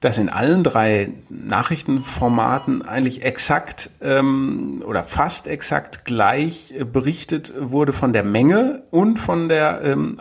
[0.00, 8.12] dass in allen drei Nachrichtenformaten eigentlich exakt ähm, oder fast exakt gleich berichtet wurde von
[8.12, 10.16] der Menge und von der ähm,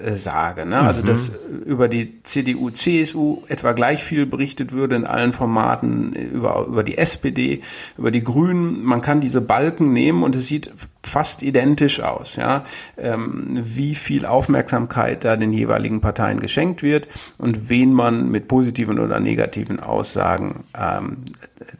[0.00, 0.64] Aussage.
[0.64, 0.80] Ne?
[0.80, 1.32] Also dass
[1.64, 6.84] über die CDU, CSU etwa gleich viel berichtet würde in allen Formaten, äh, über, über
[6.84, 7.62] die SPD,
[7.96, 8.82] über die Grünen.
[8.84, 10.70] Man kann diese Balken nehmen und es sieht
[11.02, 12.64] fast identisch aus, ja,
[12.98, 18.98] ähm, wie viel Aufmerksamkeit da den jeweiligen Parteien geschenkt wird und wen man mit positiven
[18.98, 21.24] oder negativen Aussagen ähm,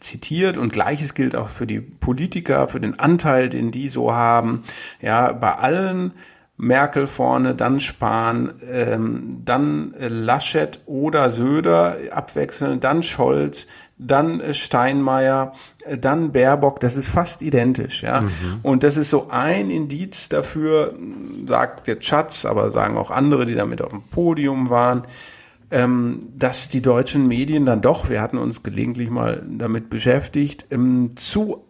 [0.01, 0.57] zitiert.
[0.57, 4.63] Und gleiches gilt auch für die Politiker, für den Anteil, den die so haben.
[5.03, 6.13] Ja, bei allen
[6.59, 14.53] Merkel vorne, dann Spahn, ähm, dann äh, Laschet oder Söder abwechselnd, dann Scholz, dann äh,
[14.53, 15.53] Steinmeier,
[15.87, 18.25] äh, dann Baerbock, das ist fast identisch, ja.
[18.65, 20.95] Und das ist so ein Indiz dafür,
[21.47, 25.05] sagt jetzt Schatz, aber sagen auch andere, die damit auf dem Podium waren,
[25.71, 31.17] ähm, dass die deutschen Medien dann doch, wir hatten uns gelegentlich mal damit beschäftigt, ähm,
[31.17, 31.65] zu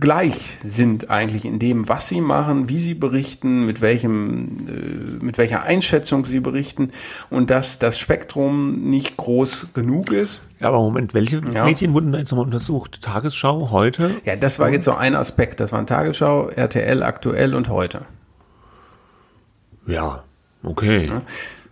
[0.00, 5.38] gleich sind eigentlich in dem, was sie machen, wie sie berichten, mit welchem, äh, mit
[5.38, 6.90] welcher Einschätzung sie berichten
[7.30, 10.40] und dass das Spektrum nicht groß genug ist.
[10.60, 11.64] Ja, aber Moment, welche Ja.
[11.64, 13.02] Medien wurden da jetzt nochmal untersucht?
[13.02, 14.10] Tagesschau, heute?
[14.24, 15.60] Ja, das war jetzt so ein Aspekt.
[15.60, 18.02] Das waren Tagesschau, RTL, aktuell und heute.
[19.86, 20.22] Ja,
[20.62, 21.10] okay.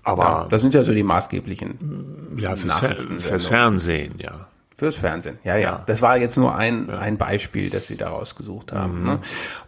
[0.03, 4.49] Aber Ja, das sind ja so die maßgeblichen ja, fürs, Fer fürs Fernsehen, ja.
[4.81, 5.61] Fürs Fernsehen, ja, ja.
[5.61, 5.83] Ja.
[5.85, 9.05] Das war jetzt nur ein, ein Beispiel, das Sie da rausgesucht haben.
[9.05, 9.18] Ne?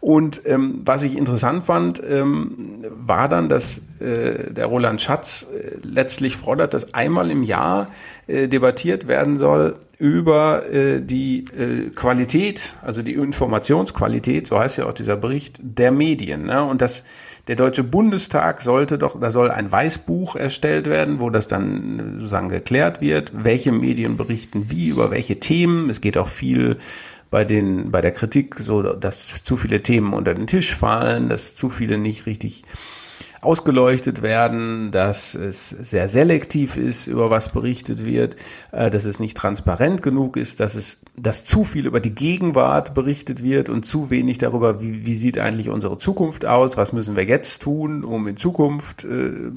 [0.01, 5.77] Und ähm, was ich interessant fand, ähm, war dann, dass äh, der Roland Schatz äh,
[5.83, 7.89] letztlich fordert, dass einmal im Jahr
[8.27, 14.87] äh, debattiert werden soll über äh, die äh, Qualität, also die Informationsqualität, so heißt ja
[14.87, 16.47] auch dieser Bericht, der Medien.
[16.47, 16.65] Ne?
[16.65, 17.05] Und das
[17.49, 22.49] der Deutsche Bundestag sollte doch, da soll ein Weißbuch erstellt werden, wo das dann sozusagen
[22.49, 25.91] geklärt wird, welche Medien berichten wie, über welche Themen.
[25.91, 26.79] Es geht auch viel
[27.31, 31.57] bei den, bei der Kritik so, dass zu viele Themen unter den Tisch fallen, dass
[31.57, 32.63] zu viele nicht richtig
[33.43, 38.37] ausgeleuchtet werden, dass es sehr selektiv ist, über was berichtet wird,
[38.71, 42.95] äh, dass es nicht transparent genug ist, dass es, dass zu viel über die Gegenwart
[42.95, 47.17] berichtet wird und zu wenig darüber, wie, wie sieht eigentlich unsere Zukunft aus, was müssen
[47.17, 49.51] wir jetzt tun, um in Zukunft äh,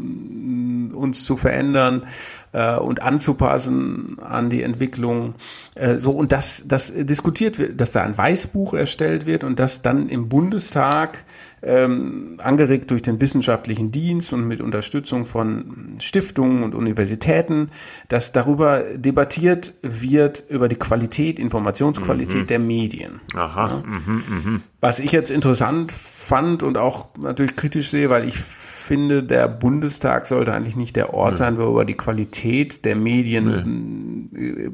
[0.95, 2.07] uns zu verändern
[2.53, 5.35] äh, und anzupassen an die Entwicklung.
[5.75, 9.83] Äh, so und das, das diskutiert wird, dass da ein Weißbuch erstellt wird und das
[9.83, 11.23] dann im Bundestag
[11.65, 17.69] ähm, angeregt durch den wissenschaftlichen Dienst und mit Unterstützung von Stiftungen und Universitäten,
[18.07, 22.47] dass darüber debattiert wird über die Qualität, Informationsqualität mhm.
[22.47, 23.21] der Medien.
[23.33, 23.67] Aha.
[23.67, 23.83] Ja.
[23.85, 24.59] Mhm, mh.
[24.81, 28.37] Was ich jetzt interessant fand und auch natürlich kritisch sehe, weil ich
[28.85, 31.37] finde, der Bundestag sollte eigentlich nicht der Ort nee.
[31.37, 34.39] sein, wo über die Qualität der Medien nee.
[34.39, 34.69] Äh,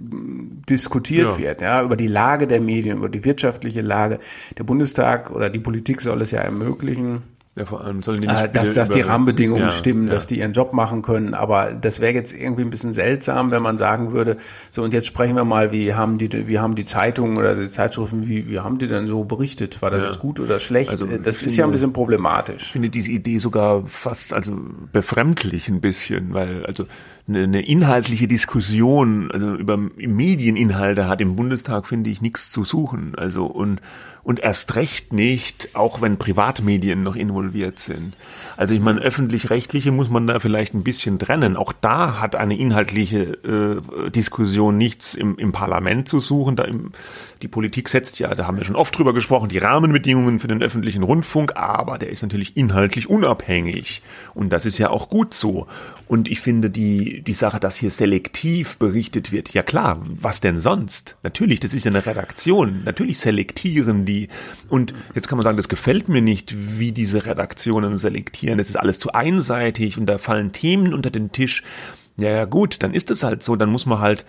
[0.70, 1.38] diskutiert ja.
[1.38, 4.20] wird, ja, über die Lage der Medien, über die wirtschaftliche Lage.
[4.58, 7.24] Der Bundestag oder die Politik soll es ja ermöglichen,
[7.58, 10.14] ja, vor allem sollen die nicht äh, dass, dass die Rahmenbedingungen ja, stimmen, ja.
[10.14, 11.34] dass die ihren Job machen können.
[11.34, 14.38] Aber das wäre jetzt irgendwie ein bisschen seltsam, wenn man sagen würde,
[14.72, 17.70] so und jetzt sprechen wir mal, wie haben die, wie haben die Zeitungen oder die
[17.70, 19.82] Zeitschriften, wie, wie haben die denn so berichtet?
[19.82, 20.08] War das ja.
[20.08, 20.92] jetzt gut oder schlecht?
[20.92, 22.64] Also, das ist ja ein bisschen problematisch.
[22.64, 24.58] Ich finde diese Idee sogar fast also
[24.94, 26.86] befremdlich ein bisschen, weil also
[27.28, 33.14] eine, eine inhaltliche Diskussion also über Medieninhalte hat im Bundestag finde ich nichts zu suchen.
[33.16, 33.82] Also und
[34.24, 38.16] und erst recht nicht, auch wenn Privatmedien noch involviert sind.
[38.56, 41.58] Also ich meine, öffentlich-rechtliche muss man da vielleicht ein bisschen trennen.
[41.58, 46.56] Auch da hat eine inhaltliche äh, Diskussion nichts im, im Parlament zu suchen.
[46.56, 46.92] Da im,
[47.42, 50.62] die Politik setzt ja, da haben wir schon oft drüber gesprochen, die Rahmenbedingungen für den
[50.62, 54.04] öffentlichen Rundfunk, aber der ist natürlich inhaltlich unabhängig.
[54.34, 55.68] Und das ist ja auch gut so.
[56.08, 60.58] Und ich finde die, die Sache, dass hier selektiv berichtet wird, ja klar, was denn
[60.58, 61.18] sonst?
[61.24, 62.84] Natürlich, das ist ja eine Redaktion.
[62.86, 64.28] Natürlich selektieren die.
[64.70, 68.58] Und jetzt kann man sagen, das gefällt mir nicht, wie diese Redaktionen selektieren.
[68.58, 71.64] Das ist alles zu einseitig und da fallen Themen unter den Tisch.
[72.20, 73.56] Ja, ja, gut, dann ist es halt so.
[73.56, 74.26] Dann muss man halt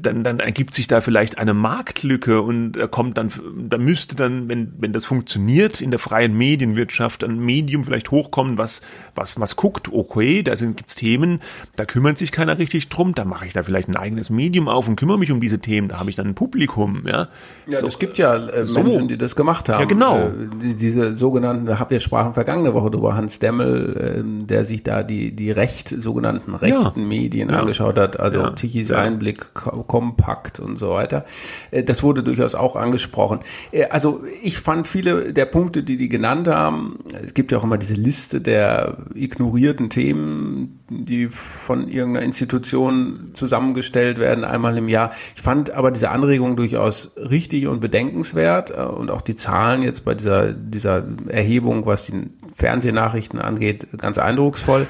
[0.00, 3.30] dann, dann ergibt sich da vielleicht eine Marktlücke und da kommt dann,
[3.68, 8.56] da müsste dann, wenn, wenn das funktioniert in der freien Medienwirtschaft, ein Medium vielleicht hochkommen,
[8.56, 8.80] was,
[9.14, 11.40] was, was guckt, okay, da sind, gibt's Themen,
[11.76, 14.88] da kümmert sich keiner richtig drum, da mache ich da vielleicht ein eigenes Medium auf
[14.88, 17.28] und kümmere mich um diese Themen, da habe ich dann ein Publikum, ja.
[17.66, 19.06] Ja, so, es gibt ja äh, Menschen, so.
[19.06, 19.80] die das gemacht haben.
[19.80, 20.18] Ja, genau.
[20.18, 20.32] Äh,
[20.62, 24.82] die, diese sogenannten, da habt ihr sprachen vergangene Woche drüber, Hans Demmel, äh, der sich
[24.82, 27.06] da die, die recht, sogenannten rechten ja.
[27.06, 27.60] Medien ja.
[27.60, 28.50] angeschaut hat, also ja.
[28.50, 29.52] Tichys Einblick,
[29.86, 31.24] kompakt und so weiter.
[31.70, 33.40] Äh, das wurde durchaus auch angesprochen.
[33.70, 37.64] Äh, also ich fand viele der Punkte, die die genannt haben, es gibt ja auch
[37.64, 45.12] immer diese Liste der ignorierten Themen, die von irgendeiner Institution zusammengestellt werden, einmal im Jahr.
[45.34, 50.04] Ich fand aber diese Anregung durchaus richtig und bedenkenswert äh, und auch die Zahlen jetzt
[50.04, 54.86] bei dieser, dieser Erhebung, was die Fernsehnachrichten angeht, ganz eindrucksvoll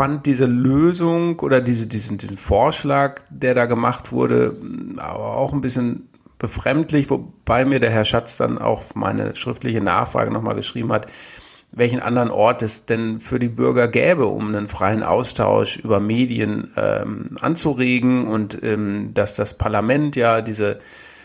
[0.00, 4.56] fand diese Lösung oder diese, diesen, diesen Vorschlag, der da gemacht wurde,
[4.96, 10.30] aber auch ein bisschen befremdlich, wobei mir der Herr Schatz dann auch meine schriftliche Nachfrage
[10.30, 11.06] nochmal geschrieben hat,
[11.70, 16.70] welchen anderen Ort es denn für die Bürger gäbe, um einen freien Austausch über Medien
[16.78, 20.80] ähm, anzuregen und ähm, dass das Parlament ja diese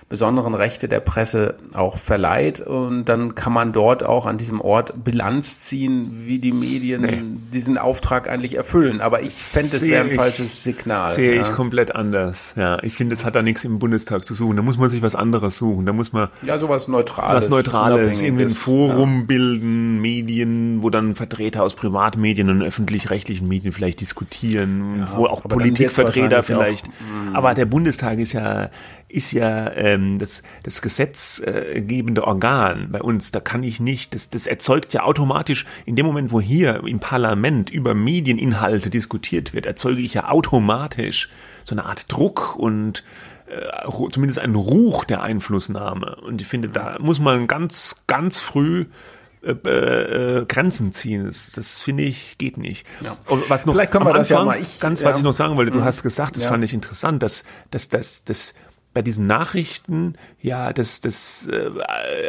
[0.08, 2.62] besonderen Rechte der Presse auch verleiht.
[2.62, 7.22] Und dann kann man dort auch an diesem Ort Bilanz ziehen, wie die Medien nee.
[7.52, 9.02] diesen Auftrag eigentlich erfüllen.
[9.02, 11.10] Aber ich fände, es wäre ein falsches Signal.
[11.10, 11.42] Sehe ja.
[11.42, 12.54] ich komplett anders.
[12.56, 14.58] Ja, ich finde, es hat da nichts im Bundestag zu suchen.
[14.58, 15.88] Da muss man sich was anderes suchen.
[15.88, 19.26] Da muss man ja sowas Neutrales, was Neutrales, irgendwie ein Forum ja.
[19.26, 25.42] bilden, Medien, wo dann Vertreter aus Privatmedien und öffentlich-rechtlichen Medien vielleicht diskutieren, ja, wo auch
[25.42, 26.86] Politikvertreter vielleicht.
[26.86, 27.36] Auch, mm.
[27.36, 28.70] aber der Bundestag ist ja
[29.16, 33.32] ist ja ähm, das, das gesetzgebende Organ bei uns.
[33.32, 37.00] Da kann ich nicht, das, das erzeugt ja automatisch, in dem Moment, wo hier im
[37.00, 41.30] Parlament über Medieninhalte diskutiert wird, erzeuge ich ja automatisch
[41.64, 43.04] so eine Art Druck und
[43.48, 46.18] äh, zumindest einen Ruch der Einflussnahme.
[46.18, 48.86] Und ich finde, da muss man ganz, ganz früh
[49.46, 51.26] äh, äh, Grenzen ziehen.
[51.26, 52.88] Das, das finde ich geht nicht.
[53.02, 53.16] Ja.
[53.28, 54.60] Und was noch Vielleicht können wir das Anfang, ja mal.
[54.60, 55.10] Ich, ganz, ja.
[55.10, 55.84] was ich noch sagen wollte, du mhm.
[55.84, 56.50] hast gesagt, das ja.
[56.50, 58.56] fand ich interessant, dass, dass, dass, dass
[58.96, 61.70] bei diesen Nachrichten ja das das äh,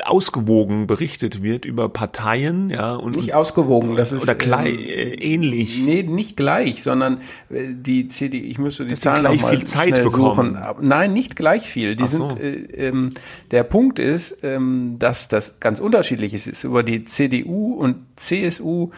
[0.05, 5.15] ausgewogen berichtet wird über Parteien ja und nicht ausgewogen das ist oder gleich ähm, äh,
[5.15, 9.65] ähnlich nee nicht gleich sondern äh, die CD ich müsste die Dass Zahlen gleich viel
[9.65, 10.89] Zeit bekommen suchen.
[10.89, 12.39] nein nicht gleich viel die Ach sind so.
[12.39, 13.13] äh, ähm,
[13.53, 18.91] der Punkt ist ähm, dass das ganz unterschiedlich ist, ist über die CDU und CSU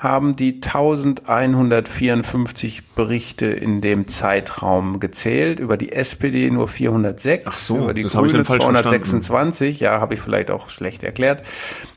[0.00, 7.76] haben die 1154 Berichte in dem Zeitraum gezählt, über die SPD nur 406, Ach so,
[7.78, 11.42] über die Grüne 226, ja, habe ich vielleicht auch schlecht erklärt.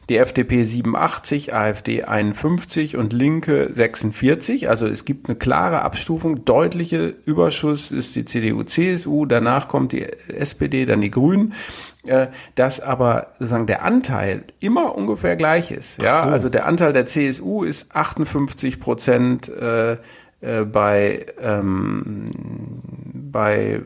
[0.09, 4.69] Die FDP 87, AfD 51 und Linke 46.
[4.69, 6.45] Also es gibt eine klare Abstufung.
[6.45, 11.53] Deutliche Überschuss ist die CDU, CSU, danach kommt die SPD, dann die Grünen.
[12.05, 16.01] Äh, dass aber sozusagen der Anteil immer ungefähr gleich ist.
[16.01, 16.29] Ja, so.
[16.29, 19.93] also der Anteil der CSU ist 58 Prozent äh,
[20.41, 22.25] äh, bei ähm,
[23.13, 23.81] bei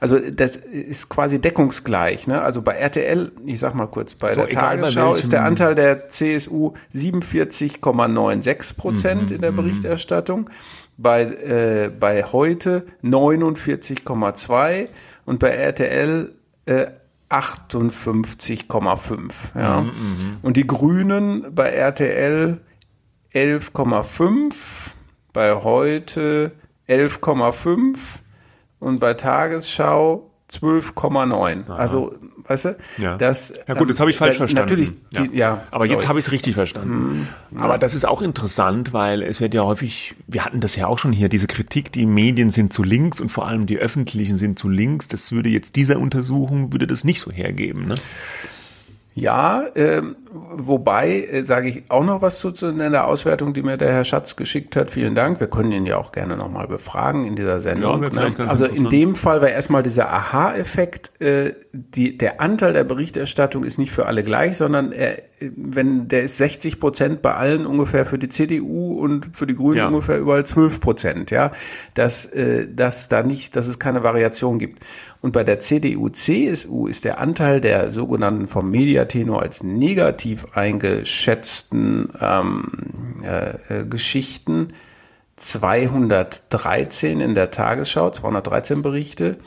[0.00, 2.26] also das ist quasi deckungsgleich.
[2.26, 2.40] Ne?
[2.42, 5.44] Also bei RTL, ich sag mal kurz, bei So, der bei Tagesschau welchem- ist der
[5.44, 10.50] Anteil der CSU 47,96 Prozent in der Berichterstattung.
[10.96, 14.88] Bei, äh, bei heute 49,2
[15.26, 16.32] und bei RTL
[16.66, 16.86] äh,
[17.30, 19.32] 58,5.
[19.54, 19.84] Ja.
[20.42, 22.58] Und die Grünen bei RTL
[23.34, 24.54] 11,5,
[25.32, 26.52] bei heute
[26.88, 27.96] 11,5
[28.80, 31.68] und bei Tagesschau 12,9.
[31.70, 32.14] Also,
[32.46, 33.16] weißt du, Ja.
[33.18, 33.52] das.
[33.66, 34.70] Ja gut, das habe ich ähm, falsch da- verstanden.
[34.70, 34.92] Natürlich,
[35.32, 35.62] die, ja.
[35.70, 36.06] Aber jetzt sorry.
[36.06, 37.28] habe ich es richtig verstanden.
[37.58, 40.98] Aber das ist auch interessant, weil es wird ja häufig, wir hatten das ja auch
[40.98, 44.58] schon hier, diese Kritik, die Medien sind zu links und vor allem die öffentlichen sind
[44.58, 45.06] zu links.
[45.08, 47.86] Das würde jetzt dieser Untersuchung, würde das nicht so hergeben.
[47.86, 47.96] Ne?
[49.20, 53.62] Ja, ähm, wobei, äh, sage ich auch noch was zu, zu in der Auswertung, die
[53.62, 54.90] mir der Herr Schatz geschickt hat.
[54.90, 55.40] Vielen Dank.
[55.40, 58.02] Wir können ihn ja auch gerne nochmal befragen in dieser Sendung.
[58.02, 58.48] Ja, ne?
[58.48, 63.78] Also in dem Fall war erstmal dieser Aha-Effekt, äh, die, der Anteil der Berichterstattung ist
[63.78, 68.18] nicht für alle gleich, sondern er, wenn der ist 60 Prozent bei allen ungefähr für
[68.18, 69.88] die CDU und für die Grünen Ja.
[69.88, 71.52] ungefähr überall 12 Prozent, ja,
[71.94, 74.82] dass, äh, dass da nicht, dass es keine Variation gibt.
[75.20, 82.12] Und bei der CDU, CSU ist der Anteil der sogenannten vom Mediatenor als negativ eingeschätzten
[82.20, 84.74] ähm, äh, äh, Geschichten
[85.36, 89.38] 213 in der Tagesschau, 213 Berichte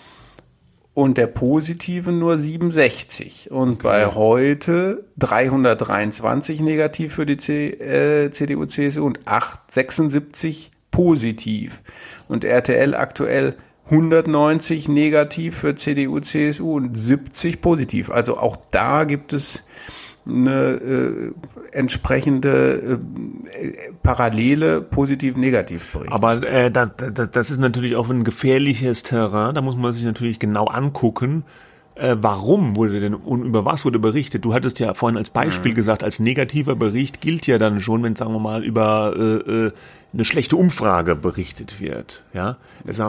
[0.93, 3.49] und der positiven nur 67.
[3.51, 11.81] Und bei heute 323 negativ für die C, äh, CDU, CSU und 8, 76 positiv.
[12.27, 13.55] Und RTL aktuell
[13.91, 18.09] 190 negativ für CDU, CSU und 70 positiv.
[18.09, 19.65] Also auch da gibt es
[20.25, 21.31] eine äh,
[21.71, 22.99] entsprechende
[23.53, 26.11] äh, parallele positiv-negativ-Bericht.
[26.11, 29.55] Aber äh, da, da, das ist natürlich auch ein gefährliches Terrain.
[29.55, 31.43] Da muss man sich natürlich genau angucken,
[32.01, 34.43] äh, warum wurde denn und über was wurde berichtet.
[34.43, 38.15] Du hattest ja vorhin als Beispiel gesagt, als negativer Bericht gilt ja dann schon, wenn
[38.15, 39.21] sagen wir mal über äh,
[39.67, 39.71] äh,
[40.13, 42.23] eine schlechte Umfrage berichtet wird.
[42.33, 42.57] Ja,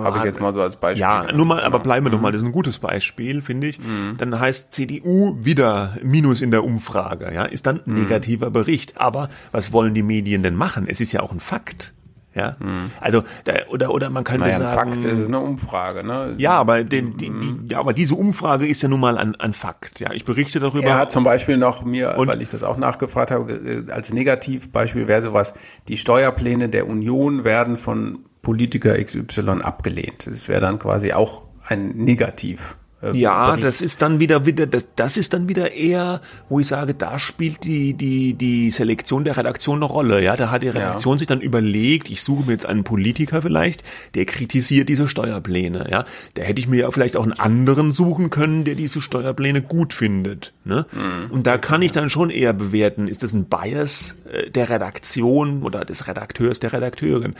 [0.04, 1.82] Habe ich jetzt mal so als Beispiel Ja, nur mal, aber Genau.
[1.82, 2.30] bleiben wir doch mal.
[2.30, 3.80] Das ist ein gutes Beispiel, finde ich.
[4.18, 7.32] Dann heißt CDU wieder Minus in der Umfrage.
[7.34, 9.00] Ja, ist dann ein negativer Bericht.
[9.00, 10.86] Aber was wollen die Medien denn machen?
[10.86, 11.92] Es ist ja auch ein Fakt.
[12.34, 12.56] Ja,
[13.00, 16.02] also da, oder oder man könnte Naja, sagen, Fakt, es ist eine Umfrage.
[16.02, 16.34] Ne?
[16.38, 19.52] ja, aber den, die, die, ja, aber diese Umfrage ist ja nun mal ein, ein
[19.52, 20.00] Fakt.
[20.00, 20.86] Ja, ich berichte darüber.
[20.86, 22.28] Er hat zum Beispiel noch mir, Und?
[22.28, 25.52] weil ich das auch nachgefragt habe, äh, als Negativbeispiel wäre sowas,
[25.88, 30.26] die Steuerpläne der Union werden von Politiker XY abgelehnt.
[30.26, 32.76] Das wäre dann quasi auch ein Negativ.
[33.02, 33.64] Äh, Ja, Bericht.
[33.66, 37.18] das ist dann wieder wieder das das ist dann wieder eher, wo ich sage, da
[37.18, 40.22] spielt die die die Selektion der Redaktion eine Rolle.
[40.22, 43.84] Ja, da hat die Redaktion sich dann überlegt, ich suche mir jetzt einen Politiker vielleicht,
[44.14, 45.88] der kritisiert diese Steuerpläne.
[45.90, 49.62] Ja, da hätte ich mir ja vielleicht auch einen anderen suchen können, der diese Steuerpläne
[49.62, 50.52] gut findet.
[50.64, 50.86] Ne?
[51.30, 55.62] Und da kann ich dann schon eher bewerten, ist das ein Bias äh, der Redaktion
[55.62, 57.34] oder des Redakteurs der Redakteurin.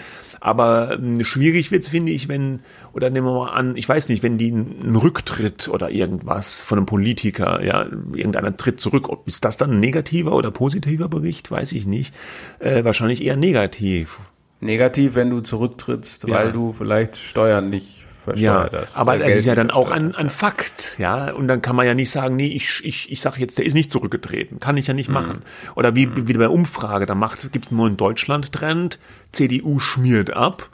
[0.44, 2.60] Aber ähm, schwierig wird's finde ich, wenn
[2.92, 6.78] oder nehmen wir mal an, ich weiß nicht, wenn die einen Rücktritt oder irgendwas von
[6.78, 11.70] einem Politiker, ja, irgendeiner tritt zurück, ist das dann ein negativer oder positiver Bericht, weiß
[11.72, 12.12] ich nicht.
[12.58, 14.18] Äh, wahrscheinlich eher negativ.
[14.60, 16.34] Negativ, wenn du zurücktrittst, Ja.
[16.34, 18.02] weil du vielleicht Steuern nicht
[18.34, 18.96] Ja, versteuert hast.
[18.96, 20.30] aber oder das ist ja dann auch ein, ein ja.
[20.30, 21.32] Fakt, ja.
[21.32, 23.74] Und dann kann man ja nicht sagen, nee, ich, ich, ich sage jetzt, der ist
[23.74, 24.60] nicht zurückgetreten.
[24.60, 24.96] Kann ich ja Mhm.
[24.98, 25.42] nicht machen.
[25.74, 28.98] Oder wie, wie bei Umfrage, da macht, gibt's einen neuen Deutschland-Trend,
[29.32, 30.68] CDU schmiert ab.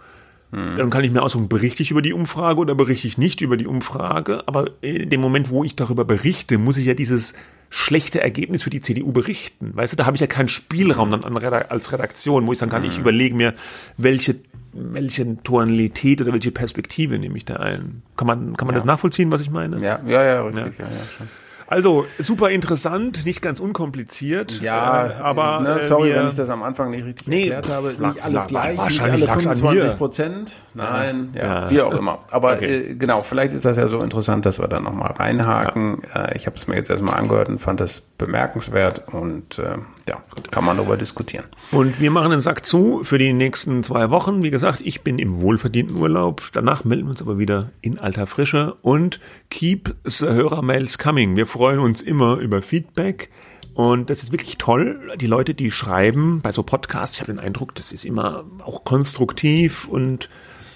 [0.50, 0.76] Mhm.
[0.76, 3.56] Dann kann ich mir aussuchen, berichte ich über die Umfrage oder berichte ich nicht über
[3.56, 4.42] die Umfrage.
[4.46, 7.34] Aber in dem Moment, wo ich darüber berichte, muss ich ja dieses
[7.70, 9.72] schlechte Ergebnis für die CDU berichten.
[9.74, 12.58] Weißt du, da habe ich ja keinen Spielraum dann an Redak- als Redaktion, wo ich
[12.58, 12.88] sagen kann, Mhm.
[12.88, 13.52] ich überlege mir,
[13.98, 14.36] welche
[14.72, 18.02] welche Tonalität oder welche Perspektive nehme ich da ein?
[18.16, 19.78] Kann man, kann man das nachvollziehen, was ich meine?
[19.80, 21.28] Ja, ja, ja, richtig, ja, ja, schon.
[21.68, 24.60] Also, super interessant, nicht ganz unkompliziert.
[24.62, 27.48] Ja, äh, aber ne, äh, sorry, wir- wenn ich das am Anfang nicht richtig Nee,
[27.48, 27.94] erklärt habe.
[27.98, 29.96] lag- Nicht alles lag- gleich, wahrscheinlich nicht alle lag's an 25 mir.
[29.96, 30.52] Prozent.
[30.74, 31.70] Nein, ja, Ja.
[31.70, 32.18] wie auch immer.
[32.30, 32.90] Aber Okay.
[32.90, 36.02] äh, genau, vielleicht ist das ja so interessant, dass wir da nochmal reinhaken.
[36.14, 39.76] Äh, ich habe es mir jetzt erstmal angehört und fand das bemerkenswert und äh,
[40.08, 41.44] ja, kann man darüber diskutieren.
[41.72, 44.42] Und wir machen den Sack zu für die nächsten zwei Wochen.
[44.42, 46.42] Wie gesagt, ich bin im wohlverdienten Urlaub.
[46.52, 51.36] Danach melden wir uns aber wieder in alter Frische und keep the Hörermails coming.
[51.36, 53.30] Wir freuen uns immer über Feedback.
[53.74, 55.10] Und das ist wirklich toll.
[55.20, 58.84] Die Leute, die schreiben bei so Podcasts, ich habe den Eindruck, das ist immer auch
[58.84, 60.28] konstruktiv und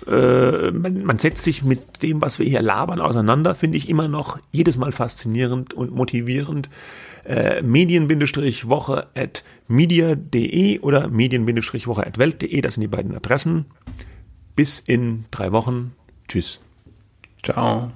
[0.08, 4.08] äh, man, man setzt sich mit dem, was wir hier labern, auseinander, finde ich immer
[4.08, 6.68] noch jedes Mal faszinierend und motivierend.
[7.24, 13.66] Äh, medien-woche at media.de oder medien-woche at welt.de, das sind die beiden Adressen.
[14.56, 15.92] Bis in drei Wochen.
[16.26, 16.60] Tschüss.
[17.44, 17.92] Ciao.